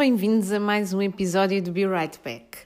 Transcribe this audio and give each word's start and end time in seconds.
Bem-vindos 0.00 0.50
a 0.50 0.58
mais 0.58 0.94
um 0.94 1.02
episódio 1.02 1.62
do 1.62 1.72
Be 1.72 1.86
Right 1.86 2.18
Back. 2.24 2.60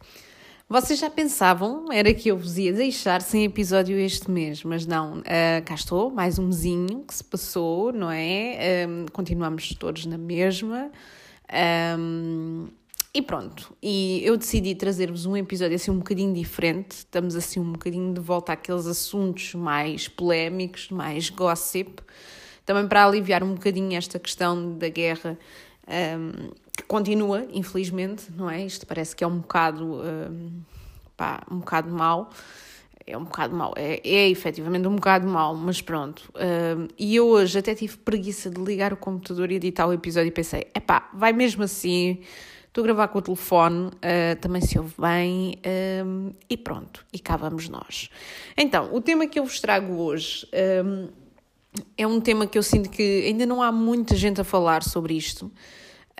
Vocês 0.68 1.00
já 1.00 1.10
pensavam, 1.10 1.90
era 1.92 2.14
que 2.14 2.28
eu 2.28 2.38
vos 2.38 2.58
ia 2.58 2.72
deixar 2.72 3.20
sem 3.22 3.42
episódio 3.42 3.98
este 3.98 4.30
mês, 4.30 4.62
mas 4.62 4.86
não, 4.86 5.18
uh, 5.18 5.24
cá 5.64 5.74
estou, 5.74 6.12
mais 6.12 6.38
um 6.38 6.46
mesinho 6.46 7.02
que 7.04 7.12
se 7.12 7.24
passou, 7.24 7.92
não 7.92 8.08
é? 8.08 8.86
Continuamos 9.12 9.70
todos 9.70 10.06
na 10.06 10.16
mesma. 10.16 10.92
Um, 11.98 12.68
e 13.12 13.20
pronto, 13.20 13.76
e 13.82 14.20
eu 14.22 14.36
decidi 14.36 14.76
trazer-vos 14.76 15.26
um 15.26 15.36
episódio 15.36 15.74
assim 15.74 15.90
um 15.90 15.98
bocadinho 15.98 16.32
diferente, 16.32 16.98
estamos 16.98 17.34
assim 17.34 17.58
um 17.58 17.72
bocadinho 17.72 18.14
de 18.14 18.20
volta 18.20 18.52
àqueles 18.52 18.86
assuntos 18.86 19.56
mais 19.56 20.06
polémicos, 20.06 20.88
mais 20.88 21.30
gossip, 21.30 22.00
também 22.64 22.86
para 22.86 23.04
aliviar 23.04 23.42
um 23.42 23.54
bocadinho 23.54 23.98
esta 23.98 24.20
questão 24.20 24.78
da 24.78 24.88
guerra 24.88 25.36
um, 25.88 26.63
que 26.76 26.82
continua, 26.84 27.46
infelizmente, 27.52 28.26
não 28.36 28.50
é? 28.50 28.64
Isto 28.64 28.86
parece 28.86 29.14
que 29.14 29.22
é 29.22 29.26
um 29.26 29.38
bocado, 29.38 29.84
um, 29.84 30.62
pá, 31.16 31.42
um 31.50 31.58
bocado 31.58 31.90
mau. 31.90 32.30
É 33.06 33.18
um 33.18 33.24
bocado 33.24 33.54
mau, 33.54 33.74
é, 33.76 34.00
é 34.02 34.30
efetivamente 34.30 34.88
um 34.88 34.96
bocado 34.96 35.28
mau, 35.28 35.54
mas 35.54 35.82
pronto. 35.82 36.32
Um, 36.34 36.88
e 36.98 37.14
eu 37.14 37.26
hoje 37.26 37.58
até 37.58 37.74
tive 37.74 37.98
preguiça 37.98 38.48
de 38.48 38.58
ligar 38.58 38.94
o 38.94 38.96
computador 38.96 39.52
e 39.52 39.56
editar 39.56 39.86
o 39.86 39.92
episódio 39.92 40.28
e 40.28 40.30
pensei: 40.30 40.68
é 40.72 40.80
pá, 40.80 41.10
vai 41.12 41.30
mesmo 41.30 41.62
assim, 41.64 42.20
estou 42.66 42.82
a 42.82 42.86
gravar 42.86 43.08
com 43.08 43.18
o 43.18 43.22
telefone, 43.22 43.88
uh, 43.88 44.40
também 44.40 44.62
se 44.62 44.78
ouve 44.78 44.94
bem, 44.98 45.54
um, 46.02 46.32
e 46.48 46.56
pronto, 46.56 47.04
e 47.12 47.18
cá 47.18 47.36
vamos 47.36 47.68
nós. 47.68 48.08
Então, 48.56 48.88
o 48.94 49.02
tema 49.02 49.26
que 49.26 49.38
eu 49.38 49.44
vos 49.44 49.60
trago 49.60 50.00
hoje 50.00 50.48
um, 50.82 51.08
é 51.96 52.06
um 52.06 52.20
tema 52.20 52.46
que 52.46 52.56
eu 52.56 52.62
sinto 52.62 52.88
que 52.88 53.26
ainda 53.26 53.44
não 53.44 53.62
há 53.62 53.70
muita 53.70 54.16
gente 54.16 54.40
a 54.40 54.44
falar 54.44 54.82
sobre 54.82 55.14
isto. 55.14 55.52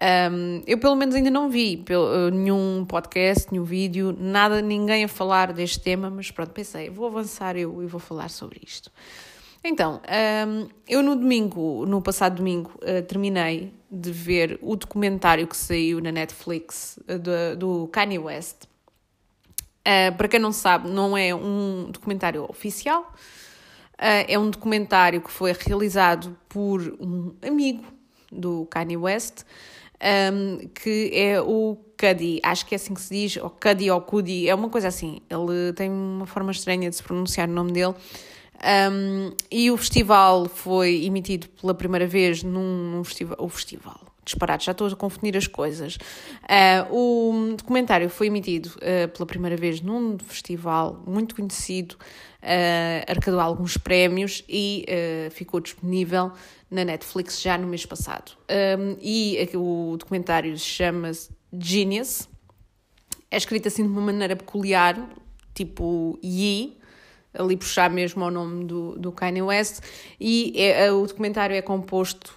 Um, 0.03 0.62
eu, 0.67 0.77
pelo 0.78 0.97
menos, 0.97 1.14
ainda 1.14 1.31
não 1.31 1.48
vi 1.48 1.84
uh, 1.91 2.31
nenhum 2.31 2.84
podcast, 2.84 3.50
nenhum 3.50 3.64
vídeo, 3.64 4.14
nada, 4.19 4.61
ninguém 4.61 5.05
a 5.05 5.09
falar 5.09 5.53
deste 5.53 5.81
tema, 5.81 6.11
mas 6.11 6.31
pronto, 6.31 6.51
pensei, 6.51 6.91
vou 6.91 7.06
avançar 7.06 7.56
eu 7.56 7.83
e 7.83 7.86
vou 7.86 8.01
falar 8.01 8.28
sobre 8.28 8.61
isto. 8.67 8.91
Então, 9.62 10.03
um, 10.47 10.69
eu 10.86 11.03
no 11.03 11.17
domingo, 11.17 11.86
no 11.86 12.03
passado 12.03 12.36
domingo, 12.36 12.73
uh, 12.83 13.03
terminei 13.03 13.73
de 13.91 14.11
ver 14.11 14.59
o 14.61 14.77
documentário 14.77 15.47
que 15.47 15.56
saiu 15.56 16.03
na 16.03 16.12
Netflix 16.12 16.98
uh, 17.08 17.19
do, 17.19 17.56
do 17.56 17.89
Kanye 17.89 18.19
West. 18.19 18.64
Uh, 19.86 20.14
para 20.17 20.29
quem 20.29 20.41
não 20.41 20.53
sabe, 20.53 20.91
não 20.91 21.17
é 21.17 21.34
um 21.34 21.89
documentário 21.91 22.45
oficial, 22.48 23.12
é 23.97 24.36
um 24.36 24.51
documentário 24.51 25.20
que 25.20 25.31
foi 25.31 25.53
realizado 25.53 26.36
por 26.48 26.81
um 27.01 27.33
amigo 27.41 27.84
do 28.35 28.67
Kanye 28.67 28.97
West, 28.97 29.45
um, 30.33 30.69
que 30.75 31.11
é 31.15 31.41
o 31.41 31.79
Cuddy, 31.99 32.41
acho 32.43 32.67
que 32.67 32.75
é 32.75 32.77
assim 32.77 32.93
que 32.93 33.01
se 33.01 33.15
diz, 33.15 33.37
ou 33.37 33.49
Cuddy 33.49 33.91
ou 33.91 34.01
Cudi, 34.01 34.48
é 34.48 34.55
uma 34.55 34.69
coisa 34.69 34.89
assim. 34.89 35.20
Ele 35.31 35.73
tem 35.73 35.91
uma 35.91 36.27
forma 36.27 36.51
estranha 36.51 36.91
de 36.91 36.97
se 36.97 37.03
pronunciar 37.03 37.48
o 37.48 37.53
nome 37.53 37.73
dele. 37.73 37.95
Um, 38.92 39.33
e 39.51 39.70
o 39.70 39.77
festival 39.77 40.47
foi 40.47 41.05
emitido 41.05 41.48
pela 41.61 41.75
primeira 41.75 42.07
vez 42.07 42.42
num, 42.42 42.92
num 42.92 43.05
festival. 43.05 43.36
O 43.41 43.48
festival, 43.48 44.01
disparado, 44.25 44.63
já 44.63 44.73
estou 44.73 44.87
a 44.87 44.97
confundir 44.97 45.37
as 45.37 45.47
coisas. 45.47 45.97
Uh, 46.45 46.95
o 46.95 47.57
documentário 47.57 48.08
foi 48.08 48.29
emitido 48.29 48.70
uh, 48.77 49.08
pela 49.08 49.27
primeira 49.27 49.57
vez 49.57 49.81
num 49.81 50.19
festival 50.19 51.03
muito 51.07 51.35
conhecido, 51.35 51.97
uh, 52.45 53.11
arrecadou 53.11 53.41
alguns 53.41 53.77
prémios 53.77 54.45
e 54.49 54.85
ficou 55.31 55.61
disponível 55.61 56.33
na 56.71 56.85
Netflix 56.85 57.41
já 57.41 57.57
no 57.57 57.67
mês 57.67 57.87
passado. 57.87 58.33
Um, 58.79 58.97
e 59.01 59.49
o 59.55 59.97
documentário 59.99 60.57
chama-se 60.59 61.31
Genius. 61.53 62.29
É 63.31 63.37
escrito 63.37 63.69
assim 63.69 63.83
de 63.83 63.89
uma 63.89 64.01
maneira 64.01 64.37
peculiar, 64.37 64.97
tipo 65.55 66.19
Yi, 66.23 66.79
ali 67.34 67.56
puxar 67.56 67.90
mesmo 67.90 68.22
ao 68.24 68.30
nome 68.30 68.64
do, 68.64 68.96
do 68.98 69.11
Kanye 69.12 69.42
West, 69.42 69.80
e 70.20 70.52
é, 70.56 70.90
o 70.92 71.06
documentário 71.06 71.55
é 71.56 71.61
composto 71.61 72.33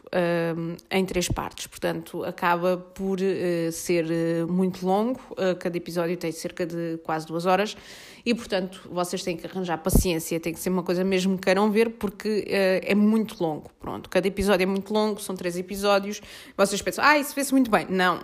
um, 0.58 0.76
em 0.90 1.06
três 1.06 1.28
partes, 1.28 1.68
portanto 1.68 2.24
acaba 2.24 2.78
por 2.78 3.20
uh, 3.20 3.72
ser 3.72 4.06
uh, 4.06 4.52
muito 4.52 4.86
longo, 4.86 5.20
uh, 5.32 5.56
cada 5.60 5.78
episódio 5.78 6.18
tem 6.18 6.32
cerca 6.32 6.66
de 6.66 6.98
quase 7.04 7.28
duas 7.28 7.46
horas, 7.46 7.78
e 8.26 8.34
portanto 8.34 8.90
vocês 8.92 9.24
têm 9.24 9.38
que 9.38 9.46
arranjar 9.46 9.78
paciência, 9.78 10.40
tem 10.40 10.54
que 10.54 10.60
ser 10.60 10.70
uma 10.70 10.84
coisa 10.84 11.04
mesmo 11.04 11.38
que 11.38 11.44
queiram 11.44 11.72
ver, 11.72 11.92
porque 11.92 12.46
é 12.48 12.94
muito 12.94 13.42
longo, 13.42 13.70
pronto, 13.80 14.10
cada 14.10 14.28
episódio 14.28 14.64
é 14.64 14.66
muito 14.66 14.94
longo, 14.94 15.22
são 15.22 15.36
três 15.36 15.58
episódios, 15.58 16.22
vocês 16.58 16.82
pensam, 16.82 17.06
ah, 17.06 17.18
isso 17.18 17.34
vê-se 17.34 17.54
muito 17.54 17.72
bem, 17.72 17.86
não, 17.90 18.22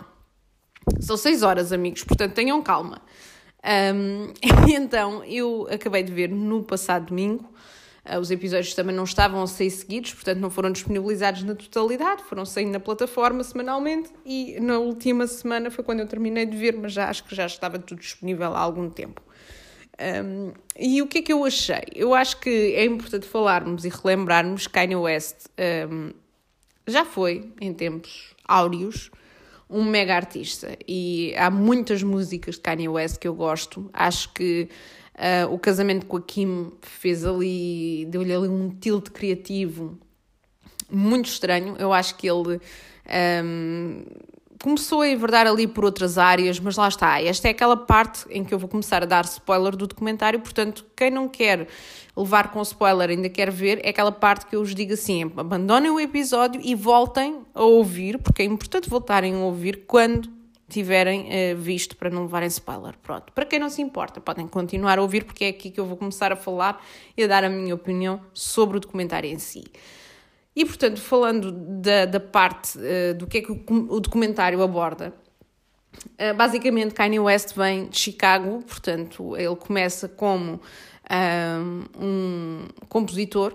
são 0.99 1.15
seis 1.15 1.41
horas 1.43 1.71
amigos, 1.71 2.03
portanto 2.03 2.33
tenham 2.33 2.61
calma. 2.61 3.01
Um, 3.63 4.33
então, 4.69 5.23
eu 5.23 5.67
acabei 5.71 6.03
de 6.03 6.11
ver 6.11 6.29
no 6.29 6.63
passado 6.63 7.07
domingo. 7.07 7.51
Uh, 8.05 8.19
os 8.19 8.29
episódios 8.29 8.73
também 8.73 8.93
não 8.93 9.05
estavam 9.05 9.41
a 9.41 9.47
sair 9.47 9.71
seguidos, 9.71 10.13
portanto 10.13 10.39
não 10.39 10.49
foram 10.49 10.71
disponibilizados 10.71 11.43
na 11.43 11.55
totalidade, 11.55 12.21
foram 12.23 12.45
saindo 12.45 12.71
na 12.73 12.79
plataforma 12.79 13.41
semanalmente 13.45 14.09
e 14.25 14.59
na 14.59 14.77
última 14.77 15.25
semana 15.25 15.71
foi 15.71 15.85
quando 15.85 16.01
eu 16.01 16.07
terminei 16.07 16.45
de 16.45 16.57
ver, 16.57 16.75
mas 16.75 16.91
já 16.91 17.07
acho 17.07 17.23
que 17.23 17.33
já 17.33 17.45
estava 17.45 17.79
tudo 17.79 18.01
disponível 18.01 18.53
há 18.53 18.59
algum 18.59 18.89
tempo. 18.89 19.21
Um, 20.25 20.51
e 20.77 21.01
o 21.01 21.07
que 21.07 21.19
é 21.19 21.21
que 21.21 21.31
eu 21.31 21.45
achei? 21.45 21.83
Eu 21.95 22.13
acho 22.13 22.41
que 22.41 22.49
é 22.49 22.83
importante 22.83 23.25
falarmos 23.25 23.85
e 23.85 23.89
relembrarmos 23.89 24.67
que 24.67 24.73
Kanye 24.73 24.97
West 24.97 25.45
um, 25.89 26.11
já 26.85 27.05
foi, 27.05 27.53
em 27.61 27.73
tempos 27.73 28.35
áureos, 28.45 29.11
um 29.73 29.83
mega 29.83 30.15
artista 30.15 30.77
e 30.87 31.33
há 31.35 31.49
muitas 31.49 32.03
músicas 32.03 32.55
de 32.55 32.61
Kanye 32.61 32.87
West 32.87 33.17
que 33.17 33.27
eu 33.27 33.33
gosto. 33.33 33.89
Acho 33.91 34.31
que 34.33 34.69
uh, 35.15 35.51
o 35.51 35.57
casamento 35.57 36.05
com 36.05 36.17
a 36.17 36.21
Kim 36.21 36.71
fez 36.81 37.25
ali, 37.25 38.05
deu-lhe 38.09 38.33
ali 38.33 38.47
um 38.47 38.69
tilt 38.69 39.09
criativo 39.09 39.97
muito 40.91 41.27
estranho. 41.27 41.75
Eu 41.79 41.91
acho 41.91 42.15
que 42.15 42.29
ele 42.29 42.59
um, 43.43 44.03
começou 44.63 45.01
a 45.01 45.09
enverdar 45.09 45.45
ali 45.45 45.67
por 45.67 45.83
outras 45.83 46.17
áreas, 46.17 46.57
mas 46.57 46.77
lá 46.77 46.87
está. 46.87 47.21
Esta 47.21 47.49
é 47.49 47.51
aquela 47.51 47.75
parte 47.75 48.25
em 48.29 48.45
que 48.45 48.53
eu 48.53 48.57
vou 48.57 48.69
começar 48.69 49.03
a 49.03 49.05
dar 49.05 49.25
spoiler 49.25 49.75
do 49.75 49.85
documentário, 49.85 50.39
portanto, 50.39 50.85
quem 50.95 51.11
não 51.11 51.27
quer 51.27 51.67
levar 52.15 52.49
com 52.49 52.61
spoiler, 52.61 53.09
ainda 53.09 53.27
quer 53.27 53.51
ver, 53.51 53.81
é 53.83 53.89
aquela 53.89 54.11
parte 54.11 54.45
que 54.45 54.55
eu 54.55 54.61
vos 54.61 54.73
digo 54.73 54.93
assim: 54.93 55.23
abandonem 55.35 55.91
o 55.91 55.99
episódio 55.99 56.61
e 56.63 56.73
voltem 56.75 57.41
a 57.53 57.61
ouvir, 57.61 58.17
porque 58.19 58.41
é 58.41 58.45
importante 58.45 58.89
voltarem 58.89 59.35
a 59.35 59.39
ouvir 59.39 59.83
quando 59.85 60.31
tiverem 60.69 61.27
uh, 61.27 61.57
visto 61.57 61.97
para 61.97 62.09
não 62.09 62.21
levarem 62.21 62.47
spoiler. 62.47 62.93
Pronto, 63.03 63.33
para 63.33 63.45
quem 63.45 63.59
não 63.59 63.69
se 63.69 63.81
importa, 63.81 64.21
podem 64.21 64.47
continuar 64.47 64.97
a 64.97 65.01
ouvir, 65.01 65.25
porque 65.25 65.43
é 65.43 65.49
aqui 65.49 65.71
que 65.71 65.79
eu 65.79 65.85
vou 65.85 65.97
começar 65.97 66.31
a 66.31 66.37
falar 66.37 66.81
e 67.17 67.23
a 67.25 67.27
dar 67.27 67.43
a 67.43 67.49
minha 67.49 67.75
opinião 67.75 68.21
sobre 68.33 68.77
o 68.77 68.79
documentário 68.79 69.29
em 69.29 69.39
si. 69.39 69.65
E 70.55 70.65
portanto, 70.65 71.01
falando 71.01 71.51
da, 71.51 72.05
da 72.05 72.19
parte 72.19 72.77
uh, 72.77 73.13
do 73.15 73.25
que 73.25 73.39
é 73.39 73.41
que 73.41 73.51
o, 73.51 73.63
o 73.89 73.99
documentário 73.99 74.61
aborda, 74.61 75.13
uh, 76.05 76.33
basicamente 76.35 76.93
Kanye 76.93 77.19
West 77.19 77.55
vem 77.55 77.87
de 77.87 77.97
Chicago, 77.97 78.63
portanto, 78.63 79.35
ele 79.35 79.55
começa 79.55 80.07
como 80.07 80.61
um 81.99 82.65
compositor, 82.87 83.53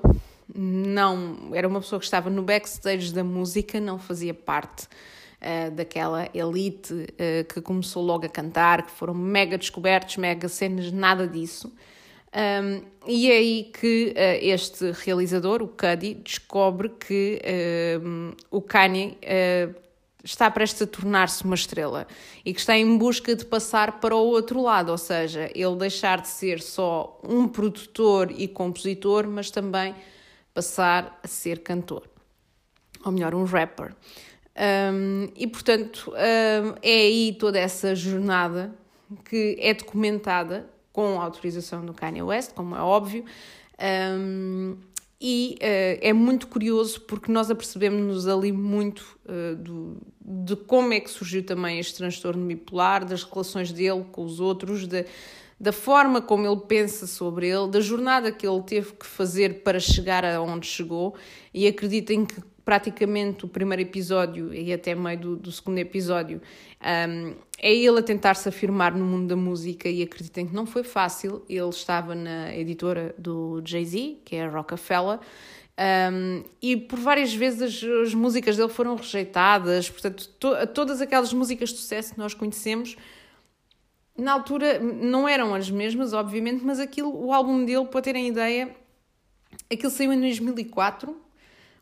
não 0.55 1.51
era 1.53 1.67
uma 1.67 1.81
pessoa 1.81 1.99
que 1.99 2.05
estava 2.05 2.31
no 2.31 2.43
backstage 2.43 3.13
da 3.13 3.25
música, 3.25 3.81
não 3.81 3.99
fazia 3.99 4.35
parte 4.35 4.85
uh, 4.85 5.71
daquela 5.71 6.29
elite 6.35 6.93
uh, 6.95 7.45
que 7.53 7.61
começou 7.61 8.03
logo 8.03 8.27
a 8.27 8.29
cantar, 8.29 8.83
que 8.83 8.91
foram 8.91 9.15
mega 9.15 9.59
descobertos, 9.59 10.17
mega 10.17 10.49
cenas, 10.49 10.91
nada 10.91 11.27
disso. 11.27 11.73
Um, 12.35 12.83
e 13.07 13.31
é 13.31 13.37
aí 13.37 13.71
que 13.73 14.15
uh, 14.17 14.45
este 14.45 14.91
realizador, 15.05 15.63
o 15.63 15.69
Cuddy, 15.69 16.15
descobre 16.15 16.91
que 16.91 17.41
o 18.51 18.61
Kanye 18.61 19.17
está 20.23 20.51
prestes 20.51 20.83
a 20.83 20.87
tornar-se 20.87 21.45
uma 21.45 21.55
estrela 21.55 22.07
e 22.45 22.53
que 22.53 22.61
está 22.61 22.77
em 22.77 22.99
busca 22.99 23.35
de 23.35 23.45
passar 23.45 24.01
para 24.01 24.15
o 24.15 24.27
outro 24.27 24.63
lado, 24.63 24.91
ou 24.91 24.99
seja, 24.99 25.51
ele 25.55 25.77
deixar 25.77 26.21
de 26.21 26.29
ser 26.29 26.61
só 26.61 27.19
um 27.23 27.49
produtor 27.49 28.31
e 28.31 28.47
compositor, 28.47 29.27
mas 29.27 29.51
também 29.51 29.95
passar 30.53 31.19
a 31.23 31.29
ser 31.29 31.61
cantor, 31.61 32.09
ou 33.05 33.13
melhor, 33.13 33.35
um 33.35 33.45
rapper. 33.45 33.95
Um, 34.93 35.29
e 35.37 35.47
portanto, 35.47 36.13
um, 36.13 36.75
é 36.83 36.91
aí 36.91 37.37
toda 37.39 37.59
essa 37.59 37.95
jornada 37.95 38.75
que 39.25 39.57
é 39.61 39.73
documentada 39.73 40.69
com 40.99 41.21
a 41.21 41.23
autorização 41.23 41.87
do 41.87 41.95
Kanye 41.95 42.23
West, 42.23 42.55
como 42.55 42.75
é 42.75 42.81
óbvio. 42.81 43.25
Um, 43.81 44.77
e 45.21 45.57
uh, 45.61 45.99
é 46.03 46.13
muito 46.13 46.49
curioso 46.49 47.03
porque 47.03 47.31
nós 47.31 47.53
apercebemos-nos 47.53 48.27
ali 48.27 48.51
muito 48.51 49.17
uh, 49.25 49.55
do, 49.55 49.97
de 50.21 50.57
como 50.57 50.93
é 50.93 50.99
que 50.99 51.09
surgiu 51.09 51.45
também 51.47 51.79
este 51.79 51.99
transtorno 51.99 52.45
bipolar, 52.45 53.05
das 53.05 53.23
relações 53.23 53.71
dele 53.71 54.07
com 54.11 54.25
os 54.25 54.41
outros, 54.41 54.89
de, 54.89 55.07
da 55.61 55.71
forma 55.71 56.21
como 56.21 56.45
ele 56.45 56.63
pensa 56.67 57.07
sobre 57.07 57.49
ele, 57.49 57.69
da 57.69 57.79
jornada 57.79 58.33
que 58.33 58.45
ele 58.45 58.63
teve 58.63 58.95
que 58.95 59.07
fazer 59.07 59.63
para 59.63 59.79
chegar 59.79 60.25
aonde 60.25 60.67
chegou. 60.67 61.15
E 61.55 61.69
acreditem 61.69 62.27
que 62.27 62.43
praticamente 62.69 63.47
o 63.47 63.49
primeiro 63.49 63.81
episódio 63.81 64.53
e 64.53 64.71
até 64.71 64.95
meio 64.95 65.19
do, 65.19 65.37
do 65.37 65.51
segundo 65.51 65.79
episódio 65.79 66.43
um, 66.83 67.35
é 67.59 67.75
ele 67.75 67.99
a 67.99 68.03
tentar 68.03 68.35
se 68.35 68.47
afirmar 68.47 68.95
no 68.95 69.07
mundo 69.07 69.27
da 69.27 69.37
música 69.37 69.89
e 69.89 70.03
acreditem 70.03 70.47
que 70.47 70.55
não 70.55 70.67
foi 70.67 70.83
fácil. 70.83 71.43
Ele 71.49 71.71
estava 71.71 72.15
na 72.15 72.55
editora 72.55 73.15
do 73.17 73.63
Jay-Z, 73.65 74.19
que 74.23 74.37
é 74.37 74.45
a 74.45 74.51
Rockefeller, 74.51 75.19
um, 76.13 76.45
e 76.61 76.77
por 76.77 76.99
várias 76.99 77.33
vezes 77.33 77.83
as, 77.83 77.91
as, 78.07 78.13
músicas 78.13 78.59
dele 78.59 78.69
foram 78.69 78.97
rejeitadas, 78.97 79.89
portanto, 79.89 80.29
to, 80.39 80.51
todas 80.75 81.01
aquelas 81.01 81.33
músicas 81.33 81.71
de 81.71 81.77
sucesso 81.77 82.13
que 82.13 82.19
nós 82.19 82.35
conhecemos, 82.35 82.99
na 84.15 84.31
altura 84.31 84.79
não 84.79 85.27
eram 85.27 85.55
as 85.55 85.71
mesmas, 85.71 86.13
obviamente, 86.13 86.63
mas 86.63 86.79
aquilo, 86.79 87.17
o 87.19 87.33
álbum 87.33 87.65
dele, 87.65 87.87
para 87.87 88.03
terem 88.03 88.29
ideia, 88.29 88.77
aquilo 89.73 89.91
saiu 89.91 90.13
em 90.13 90.21
2004, 90.21 91.28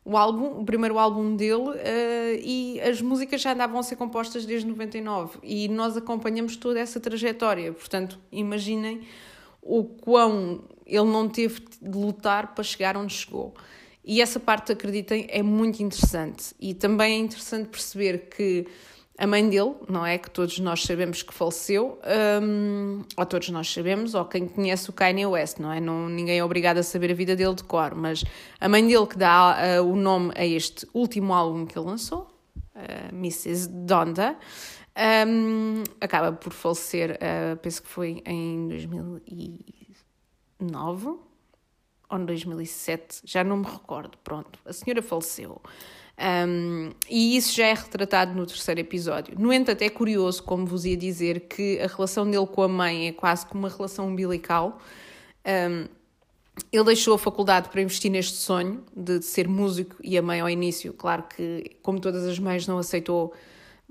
o 0.06 0.16
álbum, 0.16 0.60
o 0.60 0.64
primeiro 0.64 1.00
álbum 1.00 1.34
dele, 1.34 1.70
uh, 1.70 2.40
e 2.40 2.80
as 2.80 3.02
músicas 3.02 3.40
já 3.40 3.52
andavam 3.52 3.80
a 3.80 3.82
ser 3.82 3.96
compostas 3.96 4.46
desde 4.46 4.68
99, 4.68 5.40
e 5.42 5.68
nós 5.68 5.96
acompanhamos 5.96 6.54
toda 6.56 6.78
essa 6.78 7.00
trajetória, 7.00 7.72
portanto, 7.72 8.16
imaginem 8.30 9.00
o 9.60 9.82
quão 9.82 10.62
ele 10.86 11.06
não 11.06 11.28
teve 11.28 11.60
de 11.82 11.98
lutar 11.98 12.54
para 12.54 12.62
chegar 12.62 12.96
onde 12.96 13.12
chegou. 13.12 13.52
E 14.04 14.22
essa 14.22 14.38
parte, 14.38 14.70
acreditem, 14.70 15.26
é 15.28 15.42
muito 15.42 15.82
interessante. 15.82 16.54
E 16.60 16.72
também 16.72 17.14
é 17.14 17.18
interessante 17.18 17.68
perceber 17.68 18.28
que 18.28 18.64
a 19.18 19.26
mãe 19.26 19.48
dele, 19.48 19.74
não 19.88 20.04
é? 20.04 20.18
Que 20.18 20.30
todos 20.30 20.58
nós 20.58 20.82
sabemos 20.82 21.22
que 21.22 21.32
faleceu, 21.32 21.98
um, 22.42 23.02
ou 23.16 23.24
todos 23.24 23.48
nós 23.48 23.72
sabemos, 23.72 24.14
ou 24.14 24.24
quem 24.24 24.46
conhece 24.46 24.90
o 24.90 24.92
Kanye 24.92 25.26
West, 25.26 25.58
não 25.58 25.72
é? 25.72 25.80
Não, 25.80 26.08
ninguém 26.08 26.38
é 26.38 26.44
obrigado 26.44 26.78
a 26.78 26.82
saber 26.82 27.10
a 27.10 27.14
vida 27.14 27.34
dele 27.34 27.54
de 27.54 27.64
cor, 27.64 27.94
mas 27.94 28.24
a 28.60 28.68
mãe 28.68 28.86
dele 28.86 29.06
que 29.06 29.16
dá 29.16 29.80
uh, 29.80 29.84
o 29.84 29.96
nome 29.96 30.32
a 30.36 30.44
este 30.44 30.86
último 30.92 31.32
álbum 31.32 31.64
que 31.64 31.78
ele 31.78 31.86
lançou, 31.86 32.28
uh, 32.74 33.14
Mrs. 33.14 33.68
Donda, 33.68 34.36
um, 35.26 35.82
acaba 36.00 36.32
por 36.32 36.52
falecer, 36.52 37.12
uh, 37.12 37.56
penso 37.56 37.82
que 37.82 37.88
foi 37.88 38.22
em 38.26 38.68
2009 38.68 41.18
ou 42.10 42.18
em 42.18 42.24
2007, 42.24 43.22
já 43.24 43.42
não 43.42 43.58
me 43.58 43.66
recordo, 43.66 44.16
pronto, 44.22 44.58
a 44.64 44.72
senhora 44.72 45.02
faleceu. 45.02 45.60
Um, 46.18 46.92
e 47.10 47.36
isso 47.36 47.54
já 47.54 47.66
é 47.66 47.74
retratado 47.74 48.34
no 48.34 48.46
terceiro 48.46 48.80
episódio. 48.80 49.38
No 49.38 49.52
entanto, 49.52 49.82
é 49.82 49.90
curioso, 49.90 50.42
como 50.42 50.64
vos 50.64 50.84
ia 50.84 50.96
dizer, 50.96 51.40
que 51.40 51.78
a 51.80 51.86
relação 51.86 52.28
dele 52.30 52.46
com 52.46 52.62
a 52.62 52.68
mãe 52.68 53.08
é 53.08 53.12
quase 53.12 53.44
como 53.44 53.60
uma 53.60 53.68
relação 53.68 54.08
umbilical. 54.08 54.80
Um, 55.46 55.86
ele 56.72 56.84
deixou 56.84 57.14
a 57.14 57.18
faculdade 57.18 57.68
para 57.68 57.82
investir 57.82 58.10
neste 58.10 58.36
sonho 58.36 58.82
de 58.96 59.20
ser 59.20 59.46
músico 59.46 59.96
e 60.02 60.16
a 60.16 60.22
mãe 60.22 60.40
ao 60.40 60.48
início, 60.48 60.92
claro 60.94 61.24
que, 61.24 61.76
como 61.82 62.00
todas 62.00 62.24
as 62.24 62.38
mães, 62.38 62.66
não 62.66 62.78
aceitou 62.78 63.34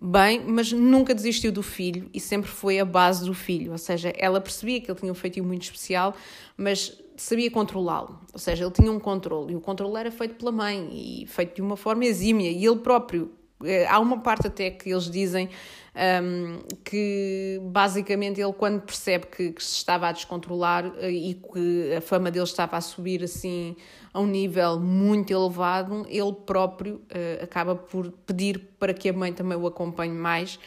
bem, 0.02 0.44
mas 0.46 0.72
nunca 0.72 1.14
desistiu 1.14 1.52
do 1.52 1.62
filho 1.62 2.10
e 2.12 2.20
sempre 2.20 2.50
foi 2.50 2.80
a 2.80 2.86
base 2.86 3.24
do 3.24 3.36
filho. 3.36 3.72
Ou 3.72 3.78
seja, 3.78 4.12
ela 4.18 4.42
percebia 4.42 4.82
que 4.82 4.90
ele 4.90 5.00
tinha 5.00 5.12
um 5.12 5.16
feitio 5.16 5.44
muito 5.44 5.64
especial, 5.64 6.16
mas 6.58 7.00
sabia 7.18 7.50
controlá-lo, 7.50 8.20
ou 8.34 8.40
seja, 8.40 8.64
ele 8.64 8.72
tinha 8.72 8.92
um 8.92 9.00
controle 9.00 9.54
e 9.54 9.56
o 9.56 9.62
controle 9.62 9.98
era 9.98 10.12
feito 10.12 10.36
pela 10.36 10.52
mãe 10.52 10.90
e 10.92 11.28
feito 11.28 11.56
de 11.56 11.62
uma 11.62 11.78
forma 11.78 12.06
exímia 12.06 12.52
e 12.52 12.66
ele 12.66 12.78
próprio. 12.78 13.32
Eh, 13.64 13.88
há 13.88 14.00
uma 14.00 14.20
parte 14.20 14.48
até 14.48 14.70
que 14.70 14.90
eles 14.90 15.10
dizem 15.10 15.50
um, 15.96 16.60
que 16.84 17.60
basicamente 17.64 18.42
ele, 18.42 18.52
quando 18.52 18.82
percebe 18.82 19.28
que, 19.28 19.52
que, 19.54 19.64
se 19.64 19.78
estava 19.78 20.10
a 20.10 20.12
descontrolar 20.12 20.92
eh, 20.98 21.10
e 21.10 21.34
que 21.36 21.94
a 21.96 22.02
fama 22.02 22.30
dele 22.30 22.44
estava 22.44 22.76
a 22.76 22.82
subir 22.82 23.24
assim 23.24 23.76
a 24.14 24.20
um 24.20 24.28
nível 24.28 24.80
muito 24.80 25.32
elevado, 25.32 26.06
ele 26.10 26.34
próprio 26.46 26.96
uh, 26.96 27.44
acaba 27.44 27.76
por 27.76 28.12
pedir 28.26 28.60
para 28.80 28.94
que 28.94 29.10
a 29.10 29.14
mãe 29.14 29.34
também 29.34 29.58
o 29.58 29.68
acompanhe 29.68 30.14
mais 30.14 30.60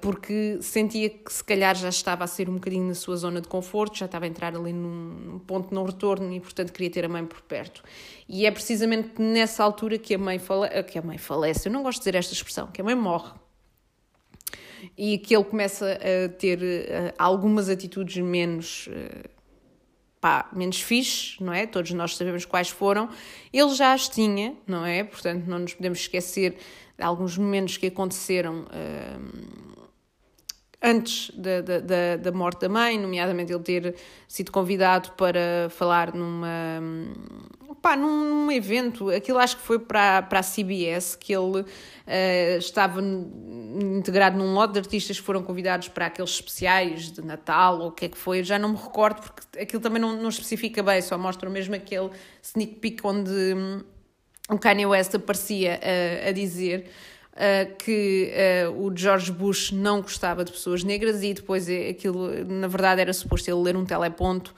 porque 0.00 0.58
sentia 0.60 1.08
que 1.08 1.32
se 1.32 1.44
calhar 1.44 1.76
já 1.76 1.88
estava 1.88 2.24
a 2.24 2.26
ser 2.26 2.48
um 2.48 2.54
bocadinho 2.54 2.88
na 2.88 2.94
sua 2.94 3.16
zona 3.16 3.40
de 3.40 3.46
conforto, 3.46 3.96
já 3.96 4.06
estava 4.06 4.24
a 4.24 4.28
entrar 4.28 4.56
ali 4.56 4.72
num 4.72 5.38
ponto 5.46 5.68
de 5.68 5.74
não 5.74 5.84
retorno 5.84 6.32
e, 6.32 6.40
portanto, 6.40 6.72
queria 6.72 6.90
ter 6.90 7.04
a 7.04 7.08
mãe 7.08 7.24
por 7.24 7.40
perto. 7.42 7.82
E 8.28 8.46
é 8.46 8.50
precisamente 8.50 9.22
nessa 9.22 9.62
altura 9.62 9.96
que 9.96 10.14
a 10.14 10.18
mãe, 10.18 10.40
fale... 10.40 10.68
Eh, 10.72 10.82
que 10.82 10.98
a 10.98 11.02
mãe 11.02 11.18
falece, 11.18 11.68
eu 11.68 11.72
não 11.72 11.84
gosto 11.84 11.98
de 11.98 12.04
dizer 12.04 12.18
esta 12.18 12.32
expressão, 12.32 12.66
que 12.66 12.80
a 12.80 12.84
mãe 12.84 12.96
morre. 12.96 13.32
E 14.96 15.18
que 15.18 15.36
ele 15.36 15.44
começa 15.44 15.86
a 15.92 16.28
ter 16.30 16.58
uh, 16.58 17.14
algumas 17.18 17.68
atitudes 17.68 18.16
menos. 18.16 18.88
Pá, 20.20 20.50
menos 20.52 20.80
fixe, 20.80 21.42
não 21.42 21.52
é? 21.52 21.66
Todos 21.66 21.92
nós 21.92 22.16
sabemos 22.16 22.44
quais 22.44 22.68
foram. 22.68 23.08
Ele 23.52 23.74
já 23.74 23.92
as 23.92 24.08
tinha, 24.08 24.54
não 24.66 24.84
é? 24.84 25.04
Portanto, 25.04 25.46
não 25.46 25.60
nos 25.60 25.74
podemos 25.74 25.98
esquecer 26.00 26.56
alguns 27.00 27.36
momentos 27.36 27.76
que 27.76 27.86
aconteceram 27.86 28.64
uh, 28.64 29.70
antes 30.82 31.30
da, 31.36 31.60
da, 31.60 32.16
da, 32.16 32.32
morte 32.32 32.60
da 32.60 32.68
mãe, 32.68 32.98
nomeadamente 32.98 33.52
ele 33.52 33.62
ter 33.62 33.94
sido 34.26 34.50
convidado 34.50 35.12
para 35.12 35.68
falar 35.70 36.14
numa, 36.14 36.80
pá, 37.82 37.96
num 37.96 38.50
evento, 38.50 39.10
aquilo 39.10 39.38
acho 39.38 39.58
que 39.58 39.62
foi 39.62 39.78
para, 39.78 40.22
para 40.22 40.40
a 40.40 40.42
CBS, 40.42 41.16
que 41.16 41.34
ele 41.34 41.60
uh, 41.60 42.58
estava 42.58 43.00
integrado 43.02 44.38
num 44.38 44.54
lote 44.54 44.74
de 44.74 44.78
artistas 44.78 45.20
que 45.20 45.24
foram 45.24 45.42
convidados 45.42 45.88
para 45.88 46.06
aqueles 46.06 46.30
especiais 46.30 47.12
de 47.12 47.22
Natal 47.22 47.80
ou 47.80 47.88
o 47.88 47.92
que 47.92 48.06
é 48.06 48.08
que 48.08 48.18
foi, 48.18 48.42
já 48.42 48.58
não 48.58 48.70
me 48.70 48.76
recordo 48.76 49.20
porque 49.20 49.58
aquilo 49.58 49.82
também 49.82 50.00
não, 50.00 50.16
não 50.16 50.30
especifica 50.30 50.82
bem, 50.82 51.02
só 51.02 51.18
mostra 51.18 51.50
mesmo 51.50 51.74
aquele 51.74 52.10
sneak 52.42 52.76
peek 52.76 53.06
onde 53.06 53.30
o 54.50 54.58
Kanye 54.58 54.86
West 54.86 55.14
aparecia 55.14 55.80
a, 55.82 56.28
a 56.28 56.32
dizer 56.32 56.86
uh, 57.34 57.76
que 57.76 58.32
uh, 58.68 58.84
o 58.84 58.96
George 58.96 59.30
Bush 59.32 59.70
não 59.72 60.02
gostava 60.02 60.44
de 60.44 60.52
pessoas 60.52 60.82
negras 60.82 61.22
e 61.22 61.32
depois 61.32 61.68
aquilo, 61.68 62.44
na 62.44 62.66
verdade, 62.66 63.00
era 63.00 63.12
suposto 63.12 63.50
ele 63.50 63.60
ler 63.60 63.76
um 63.76 63.84
teleponto 63.84 64.54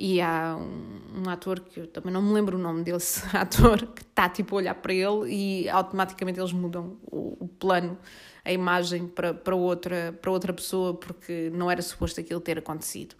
e 0.00 0.18
há 0.18 0.56
um, 0.56 1.22
um, 1.22 1.30
ator 1.30 1.60
que 1.60 1.80
eu 1.80 1.86
também 1.86 2.10
não 2.10 2.22
me 2.22 2.32
lembro 2.32 2.56
o 2.56 2.60
nome 2.60 2.82
desse 2.82 3.22
ator 3.36 3.86
que 3.86 4.00
está 4.00 4.30
tipo 4.30 4.56
a 4.56 4.58
olhar 4.58 4.74
para 4.74 4.94
ele 4.94 5.28
e 5.28 5.68
automaticamente 5.68 6.40
eles 6.40 6.52
mudam 6.52 6.96
o, 7.04 7.36
o, 7.44 7.46
plano, 7.46 7.98
a 8.42 8.50
imagem 8.50 9.06
para, 9.06 9.34
para, 9.34 9.54
outra, 9.54 10.18
para 10.20 10.30
outra 10.30 10.54
pessoa 10.54 10.94
porque 10.94 11.50
não 11.52 11.70
era 11.70 11.82
suposto 11.82 12.18
aquilo 12.18 12.40
ter 12.40 12.58
acontecido. 12.58 13.14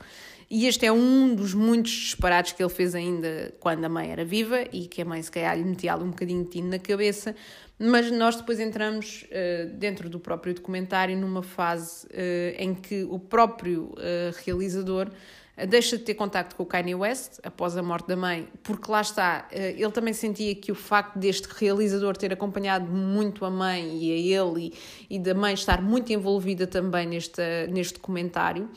E 0.48 0.66
este 0.66 0.84
é 0.84 0.90
um 0.90 1.32
dos 1.34 1.54
muitos 1.54 1.92
disparados 1.92 2.52
que 2.52 2.62
ele 2.62 2.72
fez 2.72 2.94
ainda 2.94 3.54
quando 3.60 3.84
a 3.84 3.88
mãe 3.88 4.10
era 4.10 4.24
viva 4.24 4.64
e 4.72 4.88
que 4.88 5.02
a 5.02 5.04
mãe 5.04 5.22
se 5.22 5.30
calhar 5.30 5.56
lhe 5.56 5.62
metia 5.62 5.94
um 5.96 6.10
bocadinho 6.10 6.42
de 6.44 6.50
tino 6.50 6.70
na 6.70 6.78
cabeça, 6.78 7.36
mas 7.78 8.10
nós 8.10 8.36
depois 8.36 8.58
entramos 8.58 9.26
uh, 9.26 9.70
dentro 9.76 10.08
do 10.08 10.18
próprio 10.18 10.52
documentário 10.52 11.16
numa 11.16 11.42
fase 11.42 12.06
uh, 12.06 12.54
em 12.58 12.74
que 12.74 13.04
o 13.04 13.18
próprio 13.18 13.92
uh, 13.92 14.34
realizador 14.44 15.10
deixa 15.66 15.96
de 15.96 16.04
ter 16.04 16.14
contacto 16.14 16.56
com 16.56 16.62
o 16.62 16.66
Kanye 16.66 16.94
West 16.94 17.38
após 17.42 17.76
a 17.76 17.82
morte 17.82 18.08
da 18.08 18.16
mãe, 18.16 18.48
porque 18.62 18.90
lá 18.90 19.00
está, 19.00 19.48
ele 19.52 19.90
também 19.90 20.12
sentia 20.12 20.54
que 20.54 20.70
o 20.72 20.74
facto 20.74 21.18
deste 21.18 21.48
realizador 21.48 22.16
ter 22.16 22.32
acompanhado 22.32 22.86
muito 22.86 23.44
a 23.44 23.50
mãe 23.50 23.98
e 23.98 24.12
a 24.12 24.40
ele 24.42 24.74
e, 25.08 25.16
e 25.16 25.18
da 25.18 25.34
mãe 25.34 25.54
estar 25.54 25.82
muito 25.82 26.12
envolvida 26.12 26.66
também 26.66 27.06
neste, 27.06 27.42
neste 27.68 27.94
documentário 27.94 28.68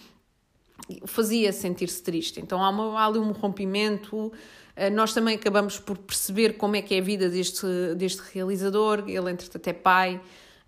fazia 1.06 1.52
sentir-se 1.52 2.02
triste. 2.02 2.40
Então 2.40 2.64
há, 2.64 2.70
uma, 2.70 3.00
há 3.00 3.06
ali 3.06 3.20
um 3.20 3.32
rompimento. 3.32 4.32
Eh, 4.76 4.90
nós 4.90 5.14
também 5.14 5.36
acabamos 5.36 5.80
por 5.80 5.98
perceber 5.98 6.54
como 6.54 6.76
é 6.76 6.82
que 6.82 6.96
é 6.96 7.00
a 7.00 7.02
vida 7.02 7.30
deste, 7.30 7.66
deste 7.96 8.22
realizador. 8.34 9.04
Ele, 9.08 9.32
entretanto, 9.32 9.68
é 9.68 9.74
pai, 9.74 10.22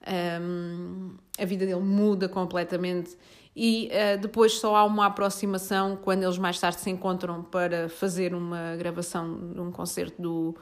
um, 0.07 0.11
ehm, 0.11 1.11
a 1.37 1.45
vida 1.45 1.65
dele 1.65 1.81
muda 1.81 2.29
completamente. 2.29 3.17
E 3.55 3.89
uh, 3.89 4.19
depois 4.19 4.59
só 4.59 4.75
há 4.75 4.83
uma 4.83 5.05
aproximação 5.05 5.95
quando 5.95 6.23
eles 6.23 6.37
mais 6.37 6.59
tarde 6.59 6.81
se 6.81 6.89
encontram 6.89 7.41
para 7.41 7.87
fazer 7.87 8.33
uma 8.33 8.75
gravação 8.75 9.53
de 9.53 9.61
um 9.61 9.71
concerto 9.71 10.21
do. 10.21 10.55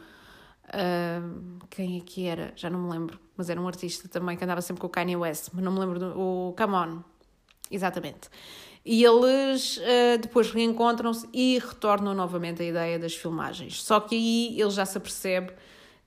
Uh, 0.67 1.59
quem 1.69 1.97
é 1.97 2.01
que 2.01 2.27
era? 2.27 2.53
Já 2.55 2.69
não 2.69 2.79
me 2.79 2.91
lembro, 2.91 3.19
mas 3.35 3.50
era 3.50 3.59
um 3.59 3.67
artista 3.67 4.07
também 4.07 4.38
que 4.38 4.43
andava 4.43 4.62
sempre 4.62 4.79
com 4.79 4.88
o 4.88 4.89
Kanye 4.89 5.15
West, 5.15 5.50
mas 5.53 5.63
não 5.63 5.71
me 5.71 5.79
lembro 5.79 5.97
do. 5.97 6.19
O 6.19 6.55
Come 6.55 6.75
On, 6.75 7.00
exatamente. 7.71 8.29
E 8.85 9.03
eles 9.03 9.77
uh, 9.77 10.17
depois 10.21 10.51
reencontram-se 10.51 11.27
e 11.33 11.57
retornam 11.57 12.13
novamente 12.13 12.62
à 12.62 12.65
ideia 12.65 13.00
das 13.00 13.15
filmagens. 13.15 13.81
Só 13.81 14.00
que 14.00 14.13
aí 14.13 14.62
ele 14.62 14.69
já 14.69 14.85
se 14.85 14.97
apercebe 14.97 15.53